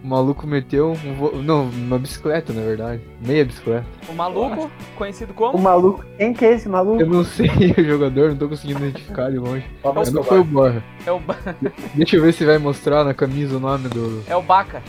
[0.05, 1.43] o maluco meteu um vo...
[1.43, 3.01] Não, uma bicicleta, na verdade.
[3.27, 3.87] Meia bicicleta.
[4.07, 5.57] O maluco, conhecido como?
[5.57, 6.05] O maluco.
[6.19, 7.01] Quem que é esse maluco?
[7.01, 9.65] Eu não sei o jogador, não tô conseguindo identificar de longe.
[9.95, 10.85] Mas não foi o Borra.
[11.07, 11.39] É o ba...
[11.97, 14.23] Deixa eu ver se vai mostrar na camisa o nome do.
[14.29, 14.83] É o Baca.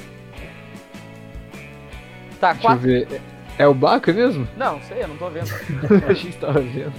[2.42, 2.92] Tá, Deixa quatro.
[2.92, 3.22] Eu ver.
[3.58, 4.46] É o Baca mesmo?
[4.58, 5.50] Não, sei, eu não tô vendo.
[6.10, 6.94] Achei que tava vendo.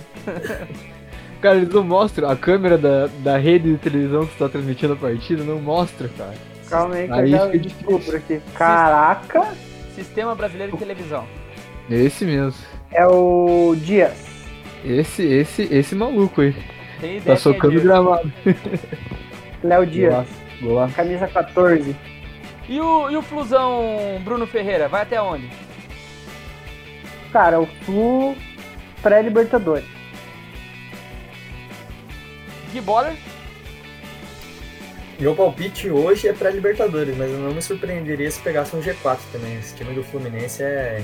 [1.42, 2.30] Cara, eles não mostram.
[2.30, 6.55] A câmera da, da rede de televisão que está transmitindo a partida não mostra, cara.
[6.68, 8.40] Calma aí, que aí eu descubro aqui.
[8.54, 9.54] Caraca!
[9.94, 11.26] Sistema Brasileiro de Televisão.
[11.90, 12.60] Esse mesmo.
[12.90, 14.26] É o Dias.
[14.84, 16.54] Esse, esse, esse maluco aí.
[17.24, 18.32] Tá socando é gramado.
[19.62, 20.26] Léo Dias.
[20.60, 20.88] Boa.
[20.88, 21.94] Camisa 14.
[22.68, 25.48] E o, e o Flusão Bruno Ferreira, vai até onde?
[27.32, 28.36] Cara, o Flu
[29.02, 29.86] pré-Libertadores.
[32.72, 33.14] Gui Boller?
[35.18, 39.58] Meu palpite hoje é pré-Libertadores, mas eu não me surpreenderia se pegasse um G4 também.
[39.58, 41.02] Esse time do Fluminense é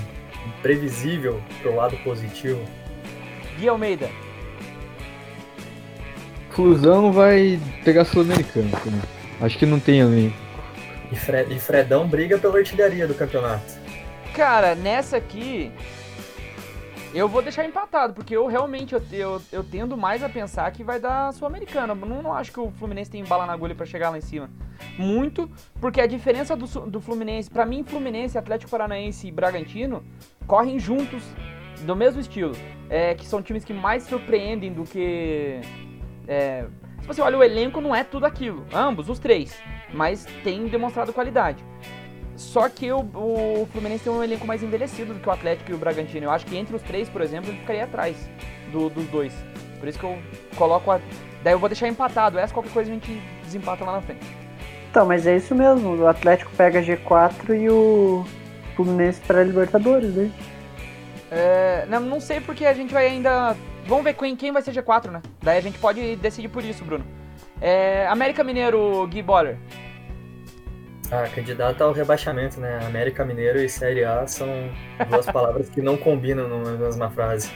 [0.59, 2.61] imprevisível pro lado positivo.
[3.57, 4.11] Gui Almeida?
[6.51, 9.01] Flusão vai pegar Sul-Americano também.
[9.41, 10.35] Acho que não tem ali.
[11.11, 13.81] E, Fred, e Fredão briga pela artilharia do campeonato.
[14.35, 15.73] Cara, nessa aqui,
[17.15, 20.83] eu vou deixar empatado, porque eu realmente eu, eu, eu tendo mais a pensar que
[20.83, 21.95] vai dar Sul-Americana.
[21.95, 24.49] Não, não acho que o Fluminense tem bala na agulha para chegar lá em cima.
[24.99, 30.03] Muito, porque a diferença do, do Fluminense, para mim, Fluminense, Atlético Paranaense e Bragantino
[30.47, 31.23] correm juntos,
[31.83, 32.55] do mesmo estilo.
[32.89, 35.61] É, que são times que mais surpreendem do que.
[36.29, 36.67] É,
[37.01, 38.65] se você olha o elenco, não é tudo aquilo.
[38.73, 39.59] Ambos, os três.
[39.93, 41.65] Mas tem demonstrado qualidade.
[42.37, 45.75] Só que o, o Fluminense tem um elenco mais envelhecido do que o Atlético e
[45.75, 46.27] o Bragantino.
[46.27, 48.17] Eu acho que entre os três, por exemplo, ele ficaria atrás
[48.71, 49.33] do, dos dois.
[49.79, 50.19] Por isso que eu
[50.57, 51.01] coloco a.
[51.43, 52.39] Daí eu vou deixar empatado.
[52.39, 54.25] Essa qualquer coisa a gente desempata lá na frente.
[54.91, 55.97] Então, mas é isso mesmo.
[55.97, 58.25] O Atlético pega G4 e o
[58.77, 60.31] Fluminense para Libertadores, né?
[61.31, 63.57] É, não, não sei porque a gente vai ainda.
[63.87, 65.23] Vamos ver quem, quem vai ser G4, né?
[65.43, 67.05] Daí a gente pode decidir por isso, Bruno.
[67.61, 69.57] É, América Mineiro, Gui Boller.
[71.13, 72.81] Ah, candidato ao rebaixamento, né?
[72.87, 74.49] América Mineiro e Série A são
[75.11, 77.51] duas palavras que não combinam numa mesma frase.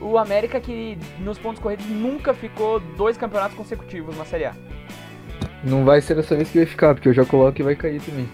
[0.00, 4.54] O América que nos pontos corridos nunca ficou dois campeonatos consecutivos na Série A.
[5.62, 8.00] Não vai ser dessa vez que vai ficar, porque eu já coloco que vai cair
[8.00, 8.26] também.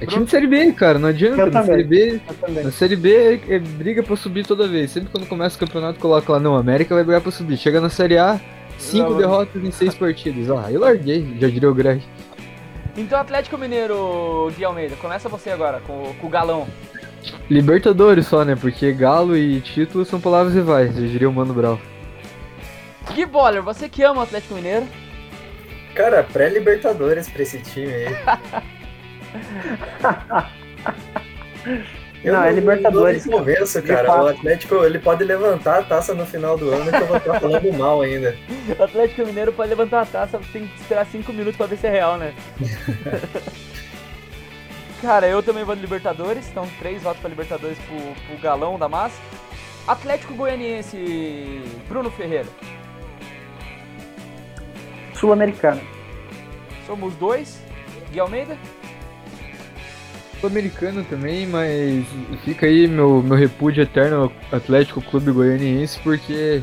[0.00, 1.46] É time de Série B, cara, não adianta.
[1.46, 2.20] na Série B,
[2.62, 4.92] na Série B é, é briga pra subir toda vez.
[4.92, 7.56] Sempre quando começa o campeonato, coloca lá, não, América vai brigar pra subir.
[7.56, 8.40] Chega na Série A,
[8.78, 10.48] cinco não, derrotas em seis partidas.
[10.48, 12.04] Ah, eu larguei, já diria o Greg.
[12.96, 16.68] Então, Atlético Mineiro, Gui Almeida, começa você agora, com, com o galão.
[17.48, 18.54] Libertadores só, né?
[18.54, 21.80] Porque galo e título são palavras rivais, eu diria o Mano Brau.
[23.14, 24.86] Gui Boller, você que ama o Atlético Mineiro?
[25.94, 28.06] Cara, pré-Libertadores pra esse time aí.
[32.24, 33.26] Eu não, é Libertadores.
[33.26, 34.22] Eu convenço, cara.
[34.22, 37.40] O Atlético ele pode levantar a taça no final do ano que eu vou estar
[37.40, 38.36] falando mal ainda.
[38.78, 41.86] O Atlético Mineiro pode levantar a taça, tem que esperar 5 minutos pra ver se
[41.86, 42.32] é real, né?
[45.02, 48.88] cara, eu também vou de Libertadores, então três votos pra Libertadores pro, pro galão da
[48.88, 49.16] massa.
[49.86, 52.48] Atlético Goianiense, Bruno Ferreira.
[55.14, 55.80] Sul-Americano.
[56.86, 57.60] Somos dois.
[58.12, 58.56] Gui Almeida?
[60.42, 62.04] Sul-americano também, mas
[62.44, 66.60] fica aí meu, meu repúdio eterno Atlético Clube Goianiense, porque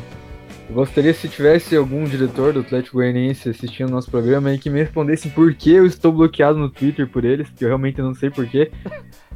[0.68, 4.68] eu gostaria se tivesse algum diretor do Atlético Goianiense assistindo o nosso programa aí que
[4.68, 8.14] me respondesse por que eu estou bloqueado no Twitter por eles, que eu realmente não
[8.14, 8.70] sei porquê.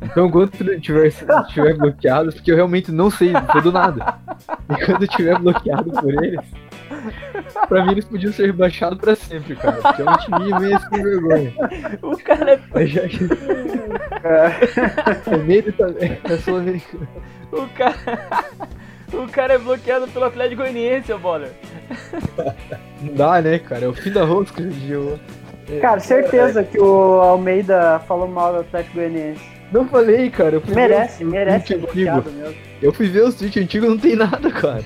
[0.02, 4.18] Então, quando tiver, estiver bloqueado, porque eu realmente não sei, foi do nada.
[4.68, 6.40] E quando estiver bloqueado por eles,
[7.68, 9.76] pra mim eles podiam ser rebaixados pra sempre, cara.
[9.80, 11.54] Porque é um time meio sem vergonha.
[12.02, 12.60] O cara é.
[12.72, 13.24] Mas já que.
[15.30, 17.08] É medo também, é sul-americano.
[17.52, 17.96] O cara.
[19.12, 21.52] O cara é bloqueado pelo Atlético Goianiense, ô Boller.
[23.00, 23.84] Não dá, né, cara?
[23.84, 24.94] É o fim da rosca de
[25.80, 29.54] Cara, certeza que o Almeida falou mal do Atlético Goianiense.
[29.72, 30.60] Não falei, cara.
[30.68, 31.80] merece, merece.
[32.82, 34.84] Eu fui ver os tweets antigos não tem nada, cara.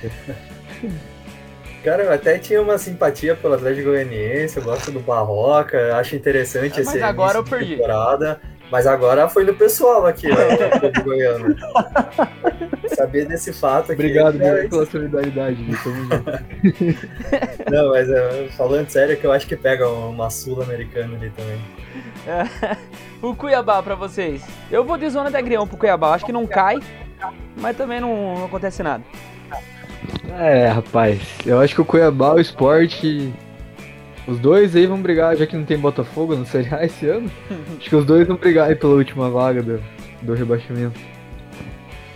[1.89, 6.83] Cara, eu até tinha uma simpatia pelo Atlético Goianiense, eu gosto do Barroca, acho interessante
[6.83, 7.77] esse agora eu perdi.
[7.77, 8.39] temporada.
[8.71, 11.57] Mas agora foi no pessoal aqui, ó, do Goiano.
[12.95, 14.03] Saber desse fato aqui.
[14.03, 15.57] Obrigado é, pela solidariedade,
[17.73, 21.59] Não, mas é, falando sério, que eu acho que pega uma sul-americana ali também.
[22.27, 22.77] É,
[23.23, 24.43] o Cuiabá pra vocês.
[24.71, 26.13] Eu vou de zona de agrião pro Cuiabá.
[26.13, 26.81] Acho que não cai,
[27.57, 29.03] mas também não, não acontece nada.
[30.39, 31.21] É, rapaz.
[31.45, 33.33] Eu acho que o Cuiabá, o esporte
[34.29, 37.31] os dois aí vão brigar, já que não tem Botafogo no Série A esse ano.
[37.81, 39.83] acho que os dois vão brigar aí pela última vaga do,
[40.21, 41.01] do rebaixamento.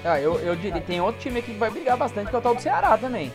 [0.05, 2.43] Ah, eu, eu diria, tem outro time aqui que vai brigar bastante, que é o
[2.43, 3.33] tal do Ceará também.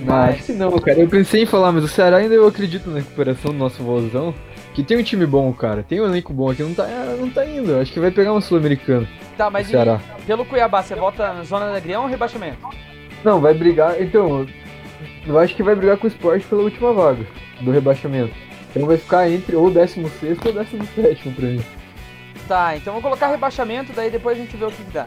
[0.00, 0.34] Não, mas...
[0.34, 0.98] acho que não, cara.
[0.98, 4.34] Eu pensei em falar, mas o Ceará ainda eu acredito na recuperação do nosso vozão.
[4.74, 5.82] Que tem um time bom, cara.
[5.82, 6.86] Tem um elenco bom aqui, não tá,
[7.18, 7.78] não tá indo.
[7.78, 9.08] Acho que vai pegar uma Sul-Americana.
[9.38, 9.70] Tá, mas.
[9.70, 9.76] E,
[10.26, 12.58] pelo Cuiabá, você volta na zona da Grião ou rebaixamento?
[13.24, 14.00] Não, vai brigar.
[14.00, 14.46] Então,
[15.26, 17.26] eu acho que vai brigar com o esporte pela última vaga
[17.60, 18.34] do rebaixamento.
[18.70, 21.64] Então vai ficar entre ou 16 ou 17 pra mim.
[22.48, 25.06] Tá, então vou colocar rebaixamento, daí depois a gente vê o que, dá.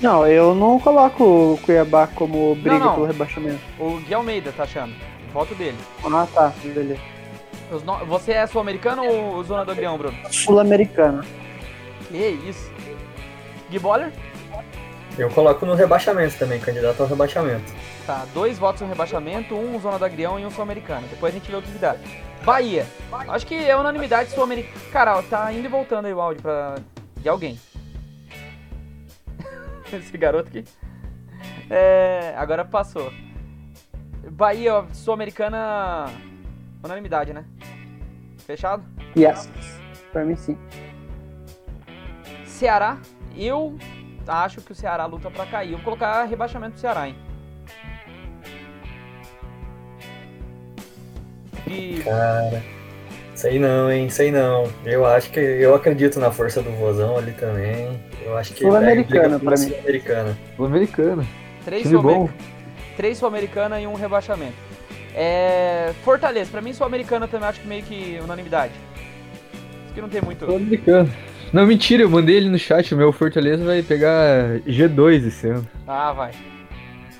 [0.00, 2.94] Não, eu não coloco o Cuiabá como briga não, não.
[2.94, 3.60] pelo rebaixamento.
[3.78, 4.94] O Gui Almeida tá achando.
[5.32, 5.76] Voto dele.
[6.04, 7.00] Ah, tá, beleza.
[7.84, 8.06] No...
[8.06, 10.16] Você é sul-americano ou Zona do Agrião, Bruno?
[10.30, 11.22] Sul-americano.
[12.08, 12.70] Que isso.
[13.70, 14.10] Gui Boller?
[15.18, 17.72] Eu coloco no rebaixamento também, candidato ao rebaixamento.
[18.06, 21.08] Tá, dois votos no rebaixamento, um Zona do Agrião e um Sul-Americano.
[21.08, 21.96] Depois a gente vê o que dá.
[22.44, 22.86] Bahia.
[23.10, 24.84] Acho que é unanimidade sul-americana.
[24.92, 26.76] Cara, tá indo e voltando aí o áudio pra...
[27.16, 27.58] de alguém.
[29.92, 30.64] Esse garoto aqui.
[31.68, 33.12] É, agora passou.
[34.30, 36.06] Bahia, Sul-Americana.
[36.82, 37.44] Unanimidade, né?
[38.46, 38.84] Fechado?
[39.16, 39.50] Yes.
[40.12, 40.56] Pra mim sim.
[42.46, 42.98] Ceará,
[43.36, 43.76] eu
[44.28, 45.72] acho que o Ceará luta pra cair.
[45.72, 47.16] Eu vou colocar rebaixamento do Ceará, hein?
[51.66, 52.00] E...
[52.02, 52.62] Cara,
[53.34, 54.08] sei não, hein?
[54.08, 54.70] Sei não.
[54.84, 58.00] Eu acho que eu acredito na força do Vozão ali também.
[58.24, 59.56] Eu acho que Sul-Americana pra mim.
[59.56, 60.38] Sul-Americana.
[60.56, 61.26] Sul-Americana.
[61.64, 62.34] Três Sul-Americana.
[62.96, 64.56] Três Sul-Americana e um rebaixamento.
[65.14, 65.92] É...
[66.04, 68.72] Fortaleza, pra mim Sul-Americana também acho que meio que unanimidade.
[69.84, 70.46] Isso que não tem muito.
[70.46, 71.10] Sul-Americana.
[71.52, 75.66] Não, mentira, eu mandei ele no chat, o meu Fortaleza vai pegar G2 esse ano.
[75.86, 76.32] Ah, vai.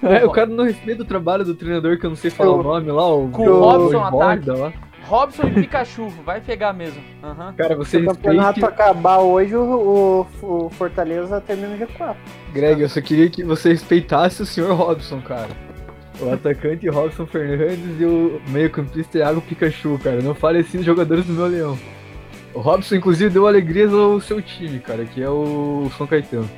[0.03, 2.61] É, o cara não respeita o trabalho do treinador que eu não sei falar eu,
[2.61, 4.51] o nome lá, o Com o Robson ataque.
[4.51, 4.73] Lá.
[5.05, 7.03] Robson e Pikachu, vai pegar mesmo.
[7.23, 7.53] Uhum.
[7.57, 12.15] Cara, você Se o campeonato acabar hoje, o, o, o, Fortaleza termina no G4.
[12.53, 15.49] Greg, eu só queria que você respeitasse o senhor Robson, cara.
[16.21, 20.21] O atacante Robson Fernandes e o meio-campista Thiago Pikachu, cara.
[20.21, 21.79] Não fale assim jogadores do meu leão.
[22.55, 26.49] O Robson, inclusive, deu alegrias ao seu time, cara, que é o São Caetano.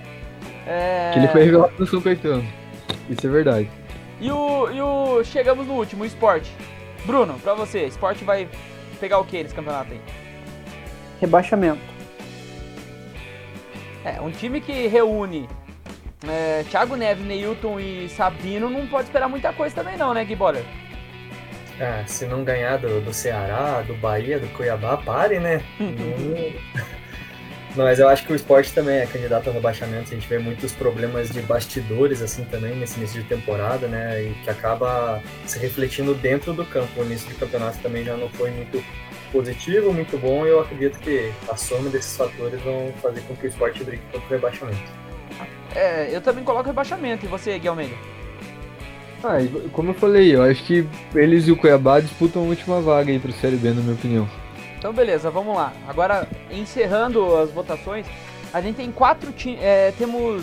[0.66, 1.10] É...
[1.12, 2.46] Que ele foi revelado no São Caetano.
[3.08, 3.70] Isso é verdade.
[4.20, 5.24] E o, e o.
[5.24, 6.50] Chegamos no último, o esporte.
[7.04, 8.48] Bruno, pra você, esporte vai
[9.00, 10.00] pegar o que nesse campeonato aí?
[11.20, 11.80] Rebaixamento.
[14.04, 15.48] É, um time que reúne
[16.26, 20.36] é, Thiago Neves, Neilton e Sabino não pode esperar muita coisa também não, né, Gui
[20.36, 20.64] Boller?
[21.80, 25.62] É, se não ganhar do, do Ceará, do Bahia, do Cuiabá, pare, né?
[27.74, 30.10] Mas eu acho que o esporte também é candidato ao rebaixamento.
[30.10, 34.22] A gente vê muitos problemas de bastidores assim também nesse início de temporada, né?
[34.22, 37.00] E que acaba se refletindo dentro do campo.
[37.00, 38.84] O início de campeonato também já não foi muito
[39.32, 40.44] positivo, muito bom.
[40.44, 44.02] E eu acredito que a soma desses fatores vão fazer com que o esporte brigue
[44.12, 44.90] contra o rebaixamento.
[45.74, 47.24] É, eu também coloco rebaixamento.
[47.24, 47.96] E você, Guilherme?
[49.22, 49.36] Ah,
[49.72, 53.18] como eu falei, eu acho que eles e o Cuiabá disputam a última vaga aí
[53.18, 54.28] pro Série B, na minha opinião.
[54.78, 55.74] Então, beleza, vamos lá.
[55.86, 58.06] Agora, encerrando as votações,
[58.52, 59.60] a gente tem quatro times.
[59.62, 60.42] É, temos.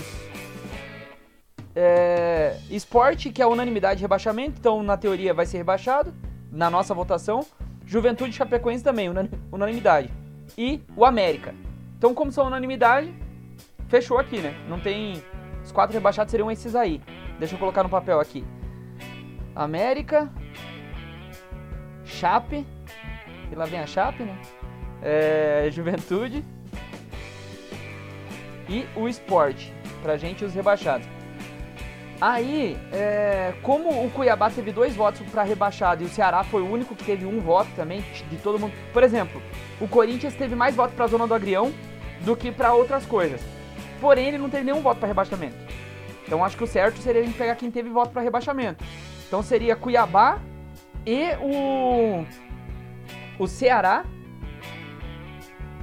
[1.75, 6.13] É, esporte, que é unanimidade de rebaixamento, então na teoria vai ser rebaixado,
[6.51, 7.45] na nossa votação.
[7.85, 9.09] Juventude Chapecoense também,
[9.51, 10.11] unanimidade.
[10.57, 11.55] E o América.
[11.97, 13.11] Então, como são unanimidade,
[13.87, 14.53] fechou aqui, né?
[14.69, 15.23] Não tem.
[15.63, 17.01] Os quatro rebaixados seriam esses aí.
[17.39, 18.43] Deixa eu colocar no papel aqui.
[19.63, 20.29] América.
[22.05, 22.65] Chape
[23.51, 24.37] e lá vem a Chape, né?
[25.01, 26.43] É, Juventude
[28.69, 31.07] e o Esporte, pra gente os rebaixados.
[32.19, 36.71] Aí, é, como o Cuiabá teve dois votos para rebaixado e o Ceará foi o
[36.71, 38.73] único que teve um voto também, de todo mundo.
[38.91, 39.41] Por exemplo,
[39.79, 41.71] o Corinthians teve mais votos para a zona do Agrião
[42.21, 43.39] do que para outras coisas.
[44.01, 45.55] Porém, ele não teve nenhum voto para rebaixamento.
[46.25, 48.83] Então, acho que o certo seria a gente pegar quem teve voto para rebaixamento.
[49.27, 50.39] Então, seria Cuiabá
[51.05, 52.25] e o
[53.39, 54.03] o Ceará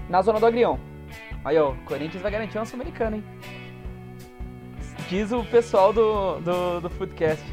[0.08, 0.78] na zona do Agrião.
[1.44, 3.24] Aí, ó, o Corinthians vai garantir uma Sul-Americana, hein?
[5.08, 7.44] Diz o pessoal do, do, do Foodcast.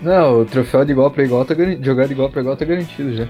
[0.00, 3.12] Não, o troféu de igual pra igual tá jogar de igual pra igual tá garantido
[3.14, 3.24] já.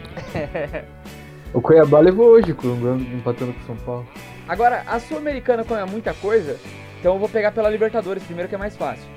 [1.55, 4.07] o Cuiabá levou hoje, empatando com o São Paulo.
[4.47, 6.59] Agora, a Sul-Americana, é muita coisa,
[6.99, 9.09] então eu vou pegar pela Libertadores primeiro, que é mais fácil.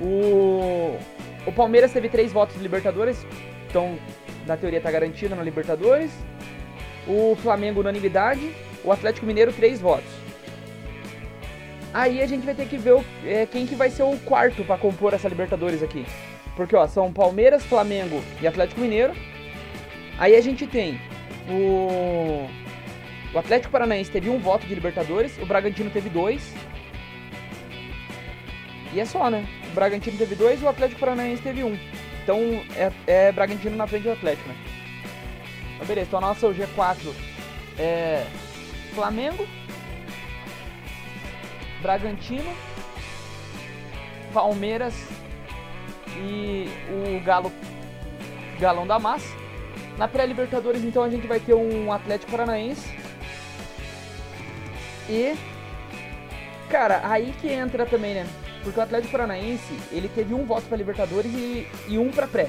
[0.00, 0.96] O,
[1.46, 3.26] o Palmeiras teve três votos de Libertadores,
[3.68, 3.98] então
[4.46, 6.10] na teoria está garantida na Libertadores.
[7.06, 8.52] O Flamengo, unanimidade.
[8.82, 10.10] O Atlético Mineiro, três votos.
[11.92, 14.64] Aí a gente vai ter que ver o, é, quem que vai ser o quarto
[14.64, 16.04] para compor essa Libertadores aqui.
[16.56, 19.14] Porque, ó, são Palmeiras, Flamengo e Atlético Mineiro.
[20.18, 21.00] Aí a gente tem
[21.48, 22.48] o...
[23.32, 26.54] O Atlético Paranaense teve um voto de Libertadores, o Bragantino teve dois.
[28.92, 29.44] E é só, né?
[29.74, 31.76] O Bragantino teve dois e o Atlético Paranaense teve um.
[32.22, 32.38] Então
[32.76, 34.54] é, é Bragantino na frente do Atlético, né?
[35.74, 37.12] Então, beleza, então a nossa G4
[37.76, 38.24] é
[38.94, 39.44] Flamengo,
[41.82, 42.54] Bragantino,
[44.32, 44.94] Palmeiras
[46.18, 47.50] e o Galo
[48.60, 49.34] Galão da Massa.
[49.98, 52.96] Na pré-Libertadores, então, a gente vai ter um Atlético Paranaense.
[55.10, 55.34] E.
[56.70, 58.43] Cara, aí que entra também, né?
[58.64, 62.48] Porque o Atlético Paranaense, ele teve um voto para Libertadores e, e um para pré,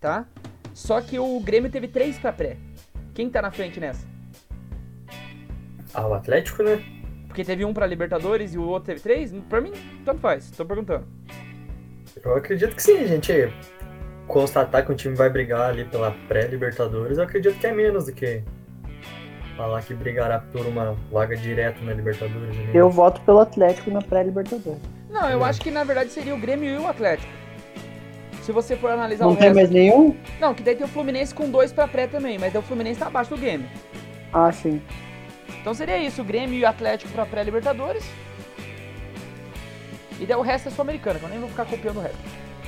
[0.00, 0.26] tá?
[0.72, 2.56] Só que o Grêmio teve três pra pré.
[3.12, 4.06] Quem tá na frente nessa?
[5.92, 6.82] Ah, o Atlético, né?
[7.26, 9.32] Porque teve um pra Libertadores e o outro teve três?
[9.48, 9.72] Pra mim,
[10.04, 10.50] tanto faz.
[10.52, 11.04] Tô perguntando.
[12.24, 13.52] Eu acredito que sim, a gente
[14.28, 18.12] constatar que o time vai brigar ali pela pré-Libertadores, eu acredito que é menos do
[18.12, 18.42] que
[19.56, 22.56] falar que brigará por uma vaga direta na Libertadores.
[22.56, 22.70] Né?
[22.72, 24.93] Eu voto pelo Atlético na pré-Libertadores.
[25.14, 27.32] Não, eu acho que na verdade seria o Grêmio e o Atlético.
[28.42, 29.54] Se você for analisar Não o tem resto...
[29.54, 30.16] mais nenhum?
[30.40, 32.98] Não, que daí tem o Fluminense com dois pra pré também, mas daí o Fluminense
[32.98, 33.68] tá abaixo do Grêmio.
[34.32, 34.82] Ah, sim.
[35.60, 38.04] Então seria isso, o Grêmio e o Atlético pra pré-Libertadores.
[40.20, 42.18] E daí o resto é sul-americano, que eu nem vou ficar copiando o resto.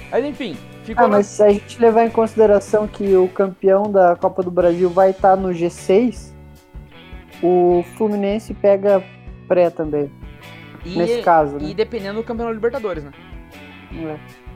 [0.09, 1.05] Mas enfim, ficou.
[1.05, 4.89] Ah, mas se a gente levar em consideração que o campeão da Copa do Brasil
[4.89, 6.33] vai estar tá no G6,
[7.43, 9.03] o Fluminense pega
[9.49, 10.09] pré também.
[10.87, 11.69] E, nesse caso, né?
[11.69, 13.13] E dependendo do campeão da Libertadores, né?
[13.93, 14.47] É.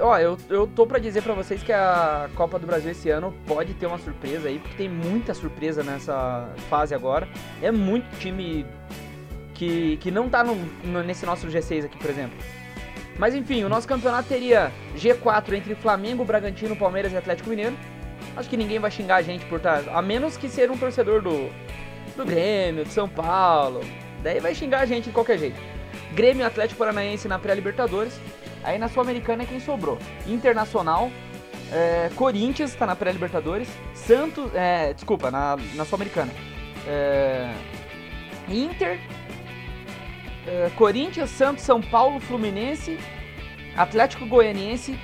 [0.00, 3.34] Ó, eu, eu tô pra dizer pra vocês que a Copa do Brasil esse ano
[3.46, 7.28] pode ter uma surpresa aí, porque tem muita surpresa nessa fase agora.
[7.60, 8.64] É muito time
[9.52, 12.36] que, que não tá no, no, nesse nosso G6 aqui, por exemplo.
[13.18, 17.76] Mas enfim, o nosso campeonato teria G4 entre Flamengo, Bragantino, Palmeiras e Atlético Mineiro.
[18.34, 19.82] Acho que ninguém vai xingar a gente por estar.
[19.90, 21.50] A menos que ser um torcedor do,
[22.16, 23.82] do Grêmio, de São Paulo.
[24.22, 25.60] Daí vai xingar a gente de qualquer jeito.
[26.14, 28.18] Grêmio Atlético Paranaense na pré-Libertadores.
[28.62, 29.98] Aí na Sul-Americana é quem sobrou.
[30.26, 31.10] Internacional,
[31.72, 33.68] é, Corinthians está na pré-Libertadores.
[33.94, 36.32] Santos, é, desculpa, na, na Sul-Americana.
[36.86, 37.52] É,
[38.48, 38.98] Inter,
[40.76, 42.98] Corinthians, Santos, São Paulo, Fluminense,
[43.76, 44.98] Atlético Goianiense,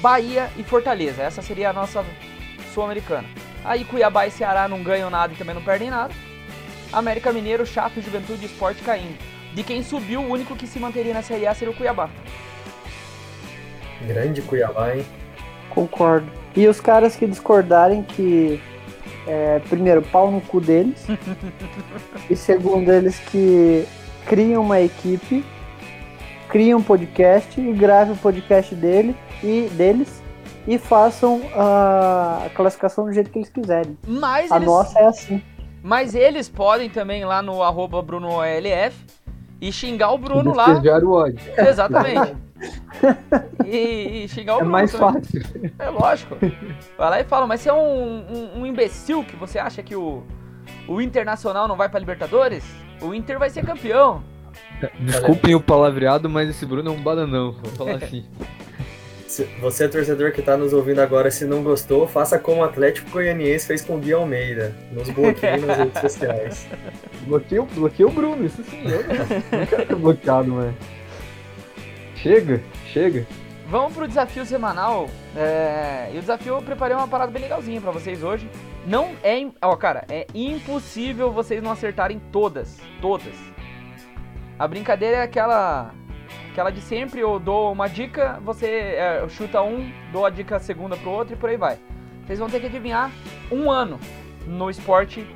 [0.00, 1.22] Bahia e Fortaleza.
[1.22, 2.04] Essa seria a nossa
[2.72, 3.28] Sul-Americana.
[3.64, 6.12] Aí Cuiabá e Ceará não ganham nada e também não perdem nada.
[6.92, 9.16] América Mineiro, Chape, Juventude e Esporte caindo.
[9.54, 12.10] De quem subiu, o único que se manteria na Série A seria o Cuiabá.
[14.06, 15.04] Grande Cuiabá, hein?
[15.70, 16.30] Concordo.
[16.56, 18.60] E os caras que discordarem que
[19.26, 21.06] é, primeiro, pau no cu deles.
[22.28, 23.86] e segundo, eles que
[24.26, 25.44] criam uma equipe,
[26.48, 30.21] criam um podcast e gravem o podcast dele e deles
[30.66, 33.96] e façam a classificação do jeito que eles quiserem.
[34.06, 34.66] Mas a eles...
[34.66, 35.42] nossa é assim.
[35.82, 38.96] Mas eles podem também lá no arroba BrunoLF
[39.60, 40.66] e xingar o Bruno lá.
[40.70, 41.38] o ódio.
[41.56, 42.36] Exatamente.
[43.66, 44.76] e, e xingar o é Bruno.
[44.76, 45.42] É mais fácil.
[45.78, 46.36] É lógico.
[46.96, 49.96] Vai lá e fala, mas você é um, um, um imbecil que você acha que
[49.96, 50.22] o,
[50.86, 52.64] o Internacional não vai pra Libertadores?
[53.00, 54.22] O Inter vai ser campeão.
[55.00, 58.24] Desculpem o palavreado, mas esse Bruno é um bananão, vou falar assim.
[59.32, 62.64] Se você é torcedor que está nos ouvindo agora, se não gostou, faça como o
[62.64, 64.76] Atlético Goianiense fez com o Gui Almeida.
[64.92, 66.66] Nos bloqueie nas redes sociais.
[67.24, 68.82] Bloqueio, bloqueio o Bruno, isso sim.
[68.84, 70.76] Eu não, não quero ser bloqueado, mano.
[72.14, 72.60] Chega,
[72.92, 73.26] chega.
[73.68, 75.08] Vamos pro desafio semanal.
[75.34, 76.10] É...
[76.12, 78.50] E o desafio eu preparei uma parada bem legalzinha para vocês hoje.
[78.86, 79.46] Não é.
[79.62, 82.76] Ó, cara, é impossível vocês não acertarem todas.
[83.00, 83.32] Todas.
[84.58, 85.94] A brincadeira é aquela
[86.52, 90.94] Aquela de sempre, eu dou uma dica, você é, chuta um, dou a dica segunda
[90.98, 91.78] pro outro e por aí vai.
[92.26, 93.10] Vocês vão ter que adivinhar
[93.50, 93.98] um ano
[94.46, 95.26] no esporte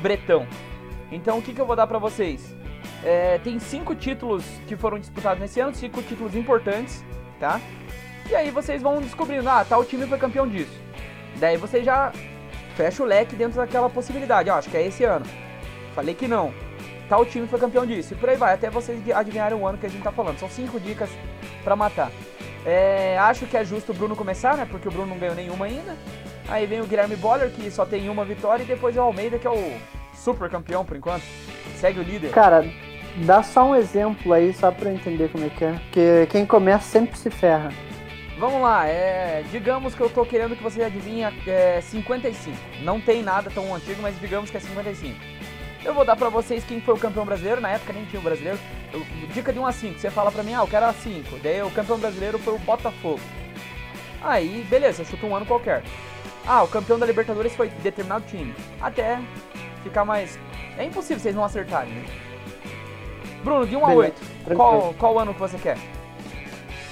[0.00, 0.46] bretão.
[1.10, 2.54] Então o que, que eu vou dar para vocês?
[3.02, 7.04] É, tem cinco títulos que foram disputados nesse ano, cinco títulos importantes,
[7.40, 7.60] tá?
[8.30, 10.80] E aí vocês vão descobrindo, ah, tal time foi campeão disso.
[11.40, 12.12] Daí você já
[12.76, 15.26] fecha o leque dentro daquela possibilidade, ah, acho que é esse ano.
[15.96, 16.54] Falei que não
[17.10, 18.14] tal time foi campeão disso.
[18.14, 20.38] E por aí vai, até vocês adivinharem o ano que a gente tá falando.
[20.38, 21.10] São cinco dicas
[21.64, 22.10] para matar.
[22.64, 24.66] É, acho que é justo o Bruno começar, né?
[24.70, 25.96] Porque o Bruno não ganhou nenhuma ainda.
[26.48, 29.46] Aí vem o Guilherme Boller, que só tem uma vitória, e depois o Almeida, que
[29.46, 29.72] é o
[30.14, 31.24] super campeão por enquanto.
[31.76, 32.30] Segue o líder.
[32.30, 32.64] Cara,
[33.24, 35.72] dá só um exemplo aí, só pra eu entender como é que é.
[35.72, 37.72] Porque quem começa sempre se ferra.
[38.38, 42.56] Vamos lá, é, digamos que eu tô querendo que você adivinhe é, 55.
[42.82, 45.39] Não tem nada tão antigo, mas digamos que é 55.
[45.84, 48.22] Eu vou dar pra vocês quem foi o campeão brasileiro, na época nem tinha o
[48.22, 48.58] brasileiro.
[48.92, 51.38] Eu, dica de 1 a 5, você fala pra mim, ah, eu quero a 5.
[51.42, 53.20] Daí o campeão brasileiro foi o Botafogo.
[54.22, 55.82] Aí, beleza, chuta um ano qualquer.
[56.46, 58.54] Ah, o campeão da Libertadores foi determinado time.
[58.80, 59.18] Até
[59.82, 60.38] ficar mais.
[60.76, 62.04] É impossível vocês não acertarem, né?
[63.42, 64.22] Bruno, de 1 a 8,
[64.54, 65.78] qual, qual ano que você quer?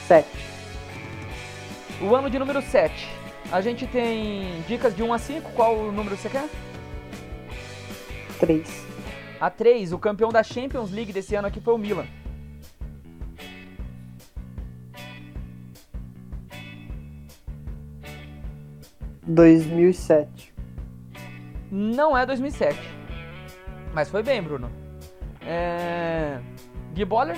[0.06, 0.26] 7.
[2.00, 3.08] O ano de número 7.
[3.52, 6.48] A gente tem dicas de 1 a 5, qual o número você quer?
[8.38, 8.86] 3.
[9.40, 12.06] A 3, o campeão da Champions League desse ano aqui foi o Milan.
[19.22, 20.54] Dois mil e sete.
[21.70, 22.78] Não é 2007.
[23.92, 24.70] Mas foi bem, Bruno.
[25.42, 26.38] É...
[26.94, 27.36] Gui Boller?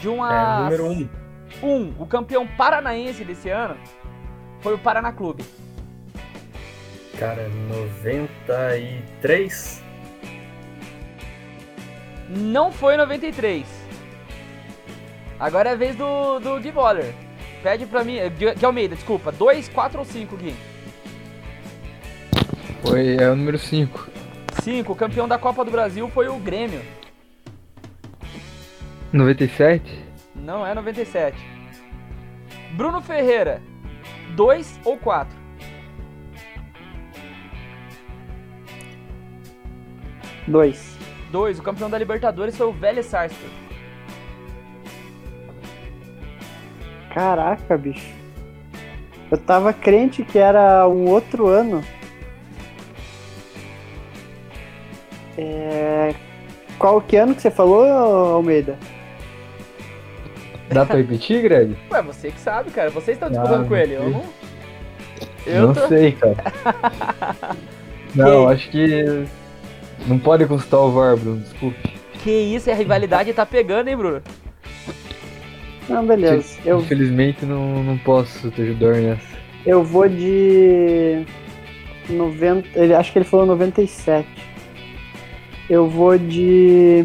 [0.00, 0.34] De 1 a...
[0.34, 0.90] É, número 1.
[0.92, 1.08] Um.
[1.62, 3.76] Um, o campeão paranaense desse ano
[4.60, 5.42] foi o Paraná Clube.
[7.18, 9.82] Cara, 93?
[12.28, 13.66] Não foi 93.
[15.38, 17.14] Agora é a vez do, do Gui Boller.
[17.62, 18.18] Pede pra mim.
[18.56, 19.32] De Almeida, desculpa.
[19.32, 20.54] 2, 4 ou 5, Gui?
[22.82, 24.10] Foi é o número 5.
[24.62, 24.92] 5.
[24.92, 26.82] O campeão da Copa do Brasil foi o Grêmio.
[29.12, 30.04] 97?
[30.34, 31.38] Não é 97.
[32.72, 33.62] Bruno Ferreira.
[34.34, 35.45] 2 ou 4?
[40.46, 40.98] 2.
[41.30, 41.58] 2.
[41.58, 43.54] O campeão da Libertadores foi o Vélez Sarsfield.
[47.12, 48.14] Caraca, bicho.
[49.30, 51.82] Eu tava crente que era um outro ano.
[55.38, 56.14] É...
[56.78, 58.78] Qual que ano que você falou, Almeida?
[60.68, 61.76] Dá pra repetir, Greg?
[61.90, 62.90] Ué, você que sabe, cara.
[62.90, 63.94] Vocês estão disputando ah, com ele.
[63.94, 64.24] Eu não.
[65.46, 65.88] Eu não tô...
[65.88, 66.36] sei, cara.
[68.14, 69.24] não, acho que.
[70.06, 71.94] Não pode consultar o VAR, Bruno, desculpe.
[72.22, 74.22] Que isso, a rivalidade tá pegando, hein, Bruno?
[75.88, 76.58] Não, beleza.
[76.64, 76.80] Eu...
[76.80, 79.36] Infelizmente não, não posso te ajudar nessa.
[79.64, 81.24] Eu vou de.
[82.08, 82.68] 90.
[82.78, 84.28] Ele, acho que ele falou 97.
[85.68, 87.04] Eu vou de.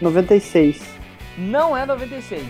[0.00, 0.82] 96.
[1.38, 2.42] Não é 96.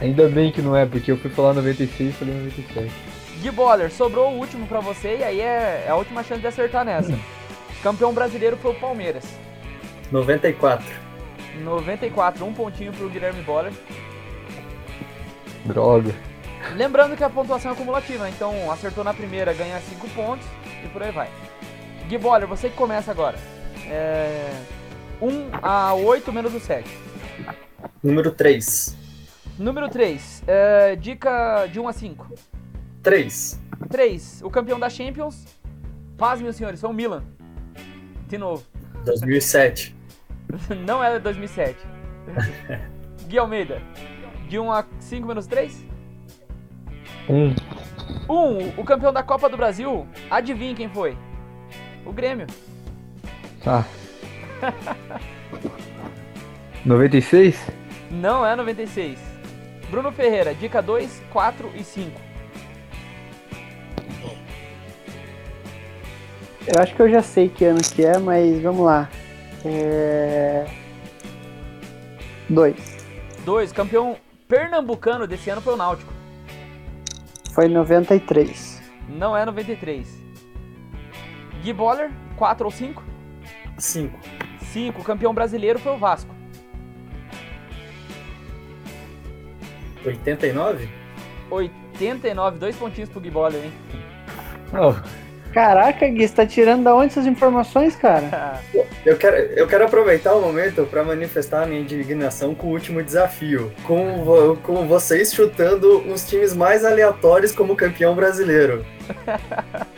[0.00, 2.92] Ainda bem que não é, porque eu fui falar 96 e falei 97.
[3.40, 6.46] Gui Boller, sobrou o último para você e aí é, é, a última chance de
[6.46, 7.12] acertar nessa.
[7.84, 9.24] Campeão brasileiro foi o Palmeiras.
[10.10, 10.86] 94.
[11.62, 13.74] 94, um pontinho pro Guilherme Boller.
[15.66, 16.14] Droga.
[16.74, 20.46] Lembrando que a pontuação é acumulativa, então acertou na primeira, ganha 5 pontos
[20.82, 21.28] e por aí vai.
[22.08, 23.36] Gui Boller, você que começa agora.
[23.86, 24.50] É...
[25.20, 26.88] 1 a 8 menos o 7.
[28.02, 28.96] Número 3.
[29.58, 30.42] Número 3.
[30.46, 32.34] É, dica de 1 a 5.
[33.02, 33.60] 3.
[33.90, 34.40] 3.
[34.42, 35.44] O campeão da Champions.
[36.16, 37.22] Paz, meus senhores, foi o Milan.
[38.34, 38.64] De novo.
[39.04, 39.94] 2007.
[40.84, 41.78] Não é 2007.
[43.28, 43.80] Gui Almeida.
[44.48, 45.86] De 1 a 5 menos 3?
[47.28, 47.54] 1.
[48.28, 48.72] 1.
[48.76, 50.04] O campeão da Copa do Brasil.
[50.28, 51.16] Adivinha quem foi?
[52.04, 52.48] O Grêmio.
[53.62, 53.86] Tá.
[56.84, 57.70] 96?
[58.10, 59.16] Não é 96.
[59.92, 62.20] Bruno Ferreira, dica 2, 4 e 5.
[66.66, 69.08] Eu acho que eu já sei que ano que é, mas vamos lá.
[69.64, 70.66] É...
[72.48, 72.74] 2.
[73.44, 73.72] 2.
[73.72, 74.16] Campeão
[74.48, 76.12] pernambucano desse ano foi o Náutico.
[77.52, 78.82] Foi 93.
[79.08, 80.08] Não é 93.
[81.62, 83.02] Gui Boller, 4 ou 5?
[83.78, 84.18] 5.
[84.60, 85.04] 5.
[85.04, 86.34] Campeão brasileiro foi o Vasco.
[90.04, 90.88] 89?
[91.50, 93.72] 89, dois pontinhos pro Giboller, hein?
[94.72, 95.23] Oh.
[95.54, 98.60] Caraca, Gui, você tá tirando da onde essas informações, cara?
[99.06, 103.00] eu, quero, eu quero aproveitar o momento para manifestar a minha indignação com o último
[103.00, 103.72] desafio.
[103.84, 108.84] Com, com vocês chutando os times mais aleatórios como campeão brasileiro.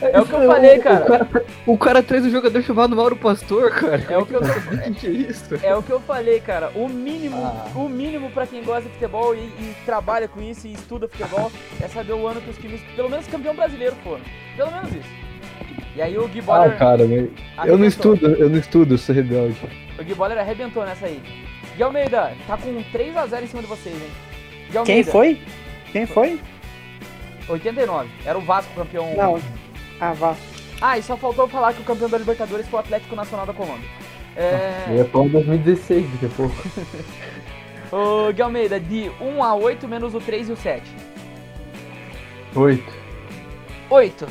[0.00, 1.04] É o que eu falei, cara.
[1.04, 4.04] O cara, o cara traz um jogador chamado Mauro Pastor, cara.
[4.08, 4.40] É o que eu
[4.94, 5.54] que é isso?
[5.62, 6.70] É o que eu falei, cara.
[6.74, 7.66] O mínimo, ah.
[7.74, 11.50] o mínimo para quem gosta de futebol e, e, trabalha com isso e estuda futebol
[11.80, 14.22] é saber o ano que os times, pelo menos campeão brasileiro, foram.
[14.56, 15.24] Pelo menos isso.
[15.96, 16.72] E aí o Gui Boller.
[16.72, 17.02] Ah, cara,
[17.66, 19.56] eu não estudo, eu não estudo, sou rebelde.
[19.98, 21.20] O Gui Boller arrebentou nessa aí.
[21.76, 24.84] Gui Almeida, tá com 3x0 em cima de vocês, hein?
[24.84, 25.40] Quem foi?
[25.92, 26.40] Quem foi?
[27.48, 28.08] 89.
[28.24, 29.14] Era o Vasco campeão.
[29.16, 29.40] Não.
[30.00, 30.42] Ah, Vasco.
[30.80, 33.54] Ah, e só faltou falar que o campeão da Libertadores foi o Atlético Nacional da
[33.54, 33.88] Colômbia.
[34.36, 34.86] É...
[34.88, 36.54] Eu ia falar 2016 daqui a pouco.
[37.94, 40.82] Ô, Gui Almeida, de 1 a 8 menos o 3 e o 7.
[42.54, 42.92] 8.
[43.90, 44.26] 8.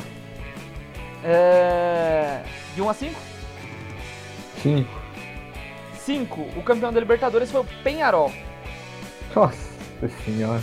[1.24, 2.42] É...
[2.74, 3.20] De 1 a 5?
[4.62, 5.00] 5.
[5.94, 6.40] 5.
[6.56, 8.30] O campeão da Libertadores foi o Penharol.
[9.34, 10.62] Nossa senhora.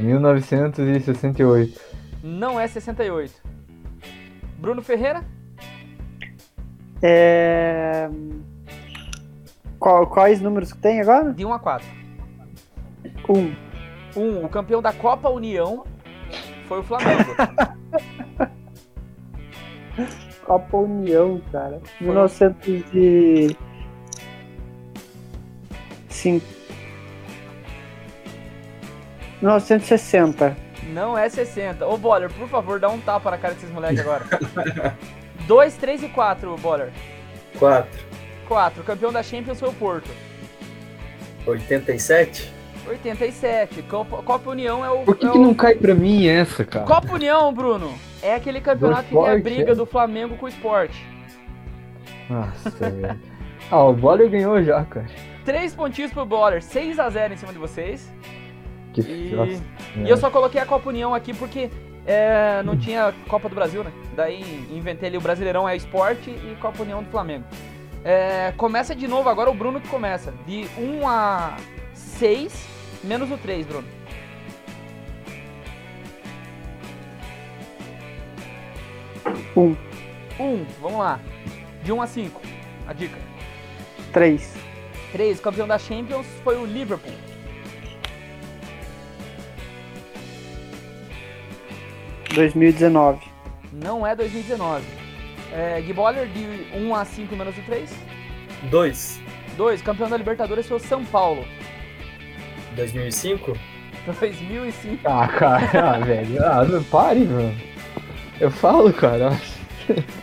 [0.00, 1.80] 1968.
[2.22, 3.32] Não é 68.
[4.58, 5.22] Bruno Ferreira?
[7.02, 8.08] É...
[9.78, 11.32] Qual, quais números que tem agora?
[11.32, 11.86] De 1 a 4.
[13.28, 13.54] 1.
[14.16, 14.44] 1.
[14.44, 15.84] O campeão da Copa União
[16.66, 17.36] foi o Flamengo.
[20.44, 21.80] Copa União, cara.
[22.00, 23.56] 1905.
[29.40, 30.56] 1960.
[30.92, 31.86] Não é 60.
[31.86, 34.24] Ô, Boller, por favor, dá um tapa na cara desses moleques agora.
[35.46, 36.90] 2, 3 e 4, Boller.
[37.58, 38.00] 4.
[38.46, 38.82] 4.
[38.84, 40.10] Campeão da Champions foi o Porto.
[41.46, 42.52] 87?
[42.86, 43.82] 87.
[43.82, 45.04] Copa, Copa União é o.
[45.04, 45.40] Por que, é que o...
[45.40, 46.86] não cai pra mim essa, cara?
[46.86, 49.74] Copa União, Bruno, é aquele campeonato que tem a briga é?
[49.74, 51.04] do Flamengo com o esporte.
[52.28, 53.20] Nossa, velho.
[53.70, 55.06] Ah, o Boller ganhou já, cara.
[55.44, 58.12] Três pontinhos pro Boller, 6x0 em cima de vocês.
[58.92, 59.34] Que e...
[59.34, 59.62] Nossa,
[59.96, 61.70] e eu só coloquei a Copa União aqui porque
[62.06, 63.92] é, não tinha Copa do Brasil, né?
[64.14, 67.44] Daí inventei ali o Brasileirão é esporte e Copa União do Flamengo.
[68.02, 70.32] É, começa de novo agora o Bruno que começa.
[70.46, 71.56] De 1 a
[71.94, 72.66] 6,
[73.04, 73.88] menos o 3, Bruno.
[79.56, 79.76] Um.
[80.38, 81.20] Um, vamos lá.
[81.82, 82.40] De 1 a 5,
[82.86, 83.18] a dica.
[84.12, 84.54] 3.
[85.12, 87.29] 3, campeão da Champions foi o Liverpool.
[92.34, 93.26] Dois mil e dezenove.
[93.72, 94.84] Não é 2019.
[95.52, 97.90] É, Giboller de 1 a 5 menos o 3?
[98.70, 99.20] 2.
[99.56, 99.82] 2.
[99.82, 101.44] Campeão da Libertadores foi o São Paulo.
[102.76, 103.56] 2005?
[104.06, 105.00] 2005.
[105.04, 106.44] Ah, cara, ah, velho.
[106.44, 107.54] Ah, não pare, mano.
[108.40, 109.38] Eu falo, cara.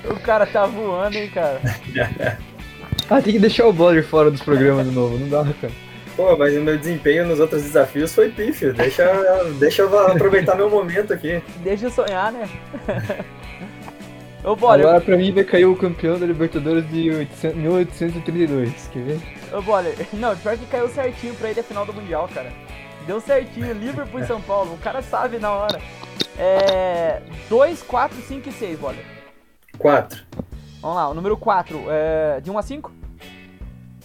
[0.05, 1.61] O cara tá voando, hein, cara.
[3.09, 5.73] ah, tem que deixar o Boller fora dos programas de novo, não dá, cara.
[6.17, 8.73] Pô, mas o meu desempenho nos outros desafios foi pífio.
[8.73, 9.05] Deixa,
[9.59, 11.43] deixa eu aproveitar meu momento aqui.
[11.57, 12.49] Deixa eu sonhar, né?
[14.43, 14.83] Ô, Boller.
[14.83, 19.19] Agora pra mim vai cair o campeão da Libertadores de 800, 1832, quer ver?
[19.53, 22.51] Ô, Boller, não, pior que caiu certinho pra ele a final do Mundial, cara.
[23.05, 25.79] Deu certinho, Liverpool e São Paulo, o cara sabe na hora.
[26.35, 27.21] É.
[27.47, 29.05] 2, 4, 5 e 6, Boller.
[29.77, 30.19] 4.
[30.81, 32.41] Vamos lá, o número 4, é...
[32.41, 32.91] de 1 a 5?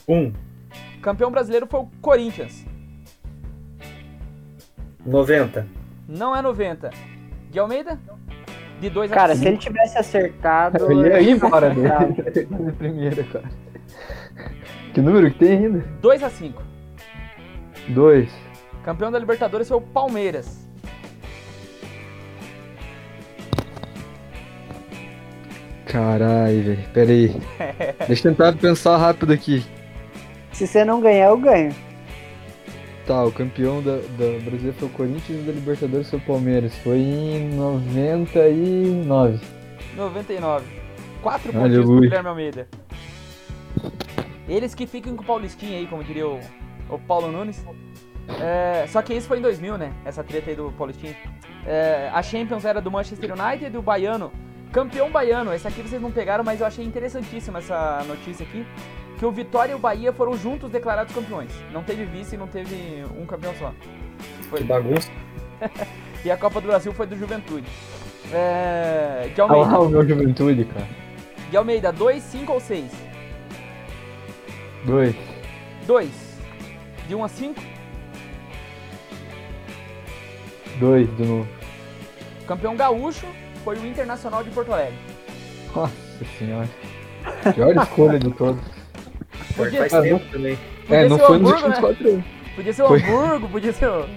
[0.07, 0.52] 1.
[1.03, 2.65] Campeão brasileiro foi o Corinthians.
[5.05, 5.67] 90.
[6.09, 6.91] Não é 90.
[7.51, 7.99] De Almeida?
[8.81, 9.21] De 2 a 5.
[9.21, 10.79] Cara, se ele tivesse acertado.
[10.79, 12.47] Eu ia ir embora dele.
[12.79, 13.51] primeira, cara.
[14.95, 15.85] Que número que tem ainda?
[16.01, 16.63] 2 a 5.
[17.89, 18.31] 2.
[18.85, 20.69] Campeão da Libertadores foi o Palmeiras.
[25.87, 26.89] Caralho, velho.
[26.95, 27.37] Pera aí.
[28.07, 29.65] Deixa eu tentar pensar rápido aqui.
[30.53, 31.75] Se você não ganhar, eu ganho.
[33.07, 36.75] Tá, o campeão da, da Brasil foi o Corinthians e da Libertadores foi o Palmeiras.
[36.79, 39.41] Foi em 99.
[39.97, 40.67] 99.
[41.21, 42.69] Quatro pontos pro Guilherme Almeida.
[44.49, 46.39] Eles que ficam com o Paulistinha aí, como diria o,
[46.89, 47.65] o Paulo Nunes.
[48.41, 49.93] É, só que isso foi em 2000, né?
[50.05, 51.17] Essa treta aí do Paulistinha.
[51.67, 54.33] É, a Champions era do Manchester United e do Baiano.
[54.73, 55.53] Campeão baiano.
[55.53, 58.67] Esse aqui vocês não pegaram, mas eu achei interessantíssima essa notícia aqui.
[59.23, 61.53] Que o Vitória e o Bahia foram juntos declarados campeões.
[61.73, 63.73] Não teve vice, não teve um campeão só.
[64.51, 64.59] Foi...
[64.59, 65.09] Que bagunça.
[66.25, 67.69] e a Copa do Brasil foi do Juventude.
[68.33, 69.31] É...
[69.33, 69.71] De Almeida.
[69.71, 70.89] Ah, o meu Juventude, cara.
[71.49, 72.91] De Almeida, 2, 5 ou 6?
[74.87, 75.15] 2.
[75.87, 76.11] 2.
[77.07, 77.63] De 1 um a 5?
[80.81, 81.49] 2 de novo.
[82.45, 83.29] Campeão gaúcho
[83.63, 84.99] foi o Internacional de Porto Alegre.
[85.73, 85.95] Nossa
[86.37, 86.69] senhora.
[87.55, 88.61] Pior escolha de todos.
[89.57, 90.59] Podia faz tempo também.
[90.91, 92.25] é, não foi nos últimos 4 anos.
[92.55, 94.09] Podia ser o Hamburgo, podia ser o...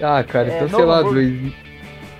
[0.00, 1.52] Ah, cara, é, então sei lá, dois,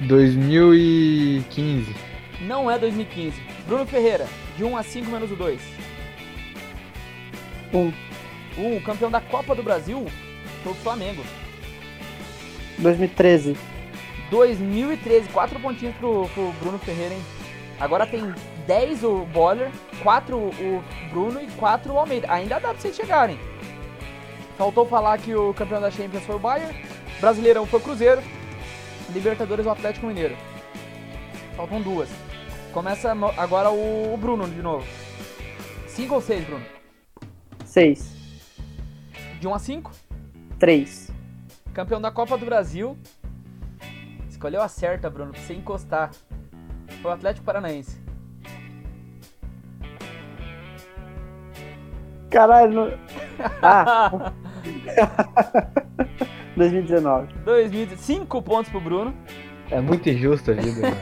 [0.01, 1.95] 2015.
[2.43, 3.41] Não é 2015.
[3.67, 5.61] Bruno Ferreira, de 1 a 5 menos o 2.
[7.73, 7.93] 1.
[8.57, 10.07] 1, campeão da Copa do Brasil
[10.63, 11.23] foi o Flamengo.
[12.79, 13.57] 2013.
[14.31, 17.23] 2013, 4 pontinhos pro, pro Bruno Ferreira, hein?
[17.79, 18.33] Agora tem
[18.67, 19.71] 10 o Boller,
[20.03, 22.31] 4 o Bruno e 4 o Almeida.
[22.33, 23.39] Ainda dá pra vocês chegarem.
[24.57, 26.75] Faltou falar que o campeão da Champions foi o Bayern,
[27.21, 28.23] Brasileirão foi o Cruzeiro,
[29.11, 30.37] Libertadores o Atlético Mineiro.
[31.57, 32.09] Faltam duas.
[32.73, 34.87] Começa agora o Bruno de novo.
[35.87, 36.65] 5 ou 6, Bruno?
[37.65, 38.15] 6.
[39.41, 39.93] De 1 a 5?
[40.59, 41.13] 3.
[41.73, 42.97] Campeão da Copa do Brasil.
[44.29, 46.11] Escolheu a certa, Bruno, pra você encostar.
[47.01, 48.04] Foi o Atlético Paranaense.
[52.35, 52.93] Caralho, não...
[53.63, 54.33] Ah!
[56.57, 57.33] 2019.
[57.45, 57.97] 2019.
[57.97, 59.15] 5 pontos pro Bruno.
[59.71, 60.89] É muito injusto a vida,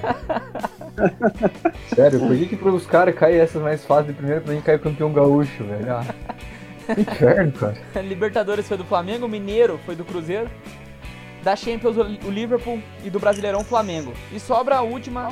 [1.95, 4.79] Sério, por que, que pros caras caem essas mais fáceis primeiro pra mim cai o
[4.79, 5.91] campeão gaúcho, velho?
[5.91, 6.05] Ah,
[6.97, 7.77] inferno, cara.
[8.03, 10.51] Libertadores foi do Flamengo, Mineiro foi do Cruzeiro.
[11.43, 14.13] Da Champions o Liverpool e do Brasileirão o Flamengo.
[14.33, 15.31] E sobra a última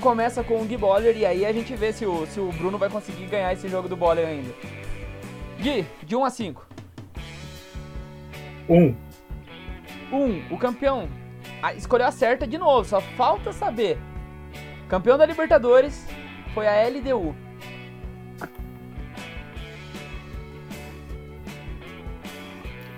[0.00, 2.76] começa com o Gui Boller e aí a gente vê se o, se o Bruno
[2.76, 4.52] vai conseguir ganhar esse jogo do Boller ainda.
[5.58, 6.66] Gui, de 1 a 5.
[8.68, 8.96] 1.
[10.12, 10.44] 1.
[10.50, 11.08] O campeão
[11.62, 13.98] ah, escolheu a certa de novo, só falta saber.
[14.88, 16.06] Campeão da Libertadores
[16.54, 17.34] foi a LDU.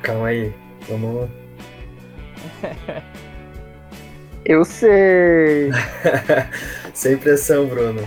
[0.08, 0.54] calma aí.
[0.88, 1.28] Vamos.
[4.44, 5.70] Eu sei.
[6.94, 8.02] Sem pressão, Bruno.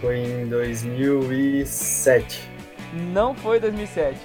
[0.00, 2.51] Foi em 2007.
[2.92, 4.18] Não foi 2007.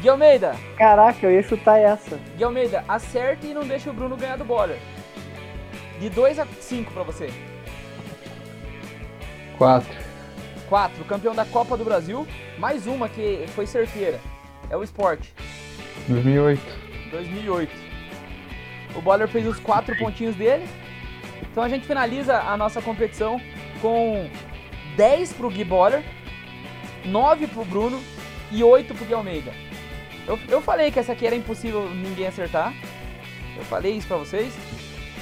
[0.00, 0.54] Gui Almeida.
[0.76, 2.18] Caraca, eu ia chutar essa.
[2.36, 4.78] Gui Almeida, acerte e não deixe o Bruno ganhar do Boller.
[5.98, 7.30] De 2 a 5 pra você.
[9.56, 9.88] 4.
[10.68, 11.04] 4.
[11.04, 12.26] Campeão da Copa do Brasil.
[12.58, 14.20] Mais uma que foi certeira.
[14.68, 15.32] É o esporte.
[16.08, 16.62] 2008.
[17.10, 17.72] 2008.
[18.94, 20.68] O Boller fez os 4 pontinhos dele.
[21.50, 23.40] Então a gente finaliza a nossa competição
[23.80, 24.28] com
[24.96, 26.02] 10 pro Gui Boller,
[27.06, 28.00] 9 pro Bruno
[28.50, 29.52] e 8 pro Gui Almeida.
[30.26, 32.74] Eu, eu falei que essa aqui era impossível ninguém acertar.
[33.56, 34.52] Eu falei isso pra vocês.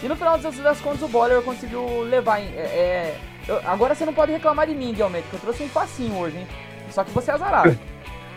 [0.02, 2.40] E no final das contas o Boller conseguiu levar.
[2.40, 5.62] É, é, eu, agora você não pode reclamar de mim, Gui Almeida, que eu trouxe
[5.62, 6.46] um facinho hoje, hein?
[6.90, 7.78] Só que você é azarado.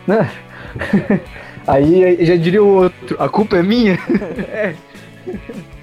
[1.66, 3.98] Aí já diria o outro, a culpa é minha?
[4.48, 4.74] é.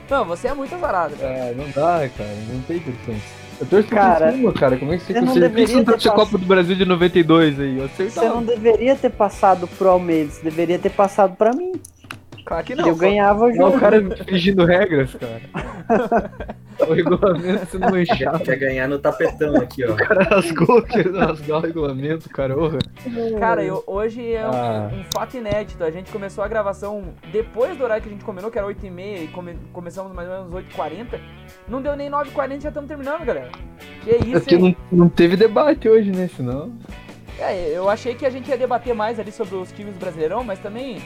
[0.10, 1.16] Não, você é muito azarado.
[1.16, 1.32] Cara.
[1.32, 3.22] É, não dá, cara, não tem condições.
[3.60, 4.78] Eu torço cara, cima, cara.
[4.78, 5.50] Como é que você conseguiu?
[5.50, 7.78] Por que você não trouxe a Copa do Brasil de 92 aí?
[7.78, 11.74] Você não deveria ter passado pro Almeida, você deveria ter passado pra mim.
[12.46, 12.88] Claro que não.
[12.88, 13.70] Eu ganhava o jogo.
[13.70, 15.42] Não, o cara fingindo regras, cara.
[16.88, 18.44] o regulamento sendo manchado.
[18.44, 19.94] Quer ganhar no tapetão aqui, ó.
[19.94, 22.56] O cara rasgou, quer rasgar o regulamento, cara.
[22.56, 22.78] Orra.
[23.40, 24.92] Cara, eu, hoje é um, ah.
[24.94, 25.84] um, fato inédito.
[25.84, 29.24] A gente começou a gravação depois do horário que a gente combinou, que era 8h30,
[29.24, 31.20] e come, começamos mais ou menos 8h40.
[31.68, 33.50] Não deu nem 9h40 já estamos terminando, galera.
[34.04, 36.30] Que é isso, é porque não, não teve debate hoje, né?
[36.36, 36.72] Senão.
[37.40, 40.44] É, eu achei que a gente ia debater mais ali sobre os times do Brasileirão,
[40.44, 41.02] mas também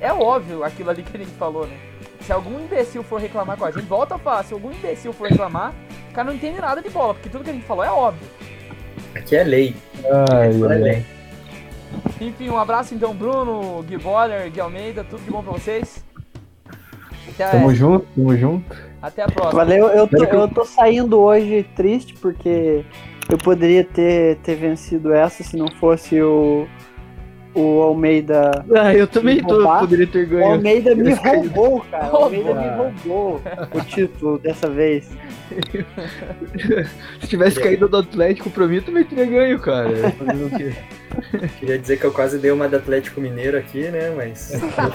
[0.00, 1.76] é óbvio aquilo ali que a gente falou, né?
[2.20, 5.28] Se algum imbecil for reclamar com a gente, volta a falar, se algum imbecil for
[5.28, 5.74] reclamar,
[6.10, 8.26] o cara não entende nada de bola, porque tudo que a gente falou é óbvio.
[9.14, 9.76] Aqui é lei.
[10.30, 11.06] Ai, Aqui é lei.
[12.20, 16.04] Enfim, um abraço então, Bruno, Gui Boller, Gui Almeida, tudo de bom pra vocês.
[17.28, 17.74] Até tamo a...
[17.74, 18.76] junto, tamo junto.
[19.02, 19.64] Até a próxima.
[19.64, 22.84] Valeu, eu tô, eu tô saindo hoje triste porque
[23.28, 26.68] eu poderia ter, ter vencido essa se não fosse o
[27.54, 28.64] o Almeida.
[28.74, 30.42] Ah, eu também tô, poderia ter ganho.
[30.42, 32.12] O Almeida me roubou, cara.
[32.12, 33.42] O Almeida me roubou
[33.72, 35.10] o título dessa vez.
[37.20, 39.90] Se tivesse caído do Atlético pra mim, eu também teria ganho, cara.
[39.90, 40.72] o quê?
[41.58, 44.10] Queria dizer que eu quase dei uma do Atlético Mineiro aqui, né?
[44.16, 44.52] Mas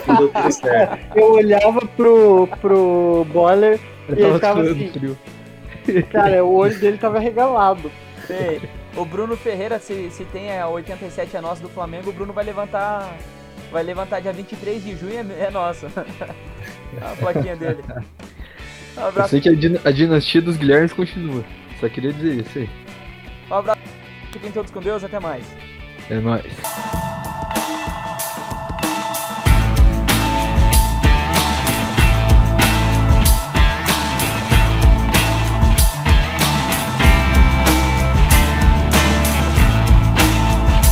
[0.07, 0.97] no tudo certo.
[1.15, 3.79] Eu olhava pro, pro Boiler
[4.09, 4.89] e ele tava assim.
[4.89, 5.17] Frio.
[6.09, 7.91] Cara, o olho dele tava regalado.
[8.25, 8.61] Sei.
[8.95, 12.45] O Bruno Ferreira, se, se tem a 87 é nossa do Flamengo, o Bruno vai
[12.45, 13.17] levantar.
[13.71, 15.87] Vai levantar dia 23 de junho, é, é nossa.
[17.01, 17.83] a plaquinha dele.
[18.97, 19.19] Um abraço.
[19.19, 21.43] Eu sei que a, din a dinastia dos Guilhermes continua.
[21.79, 22.69] Só queria dizer isso aí.
[23.49, 23.81] Um abraço.
[24.31, 25.45] Fiquem todos com Deus, até mais.
[26.09, 26.45] É nóis.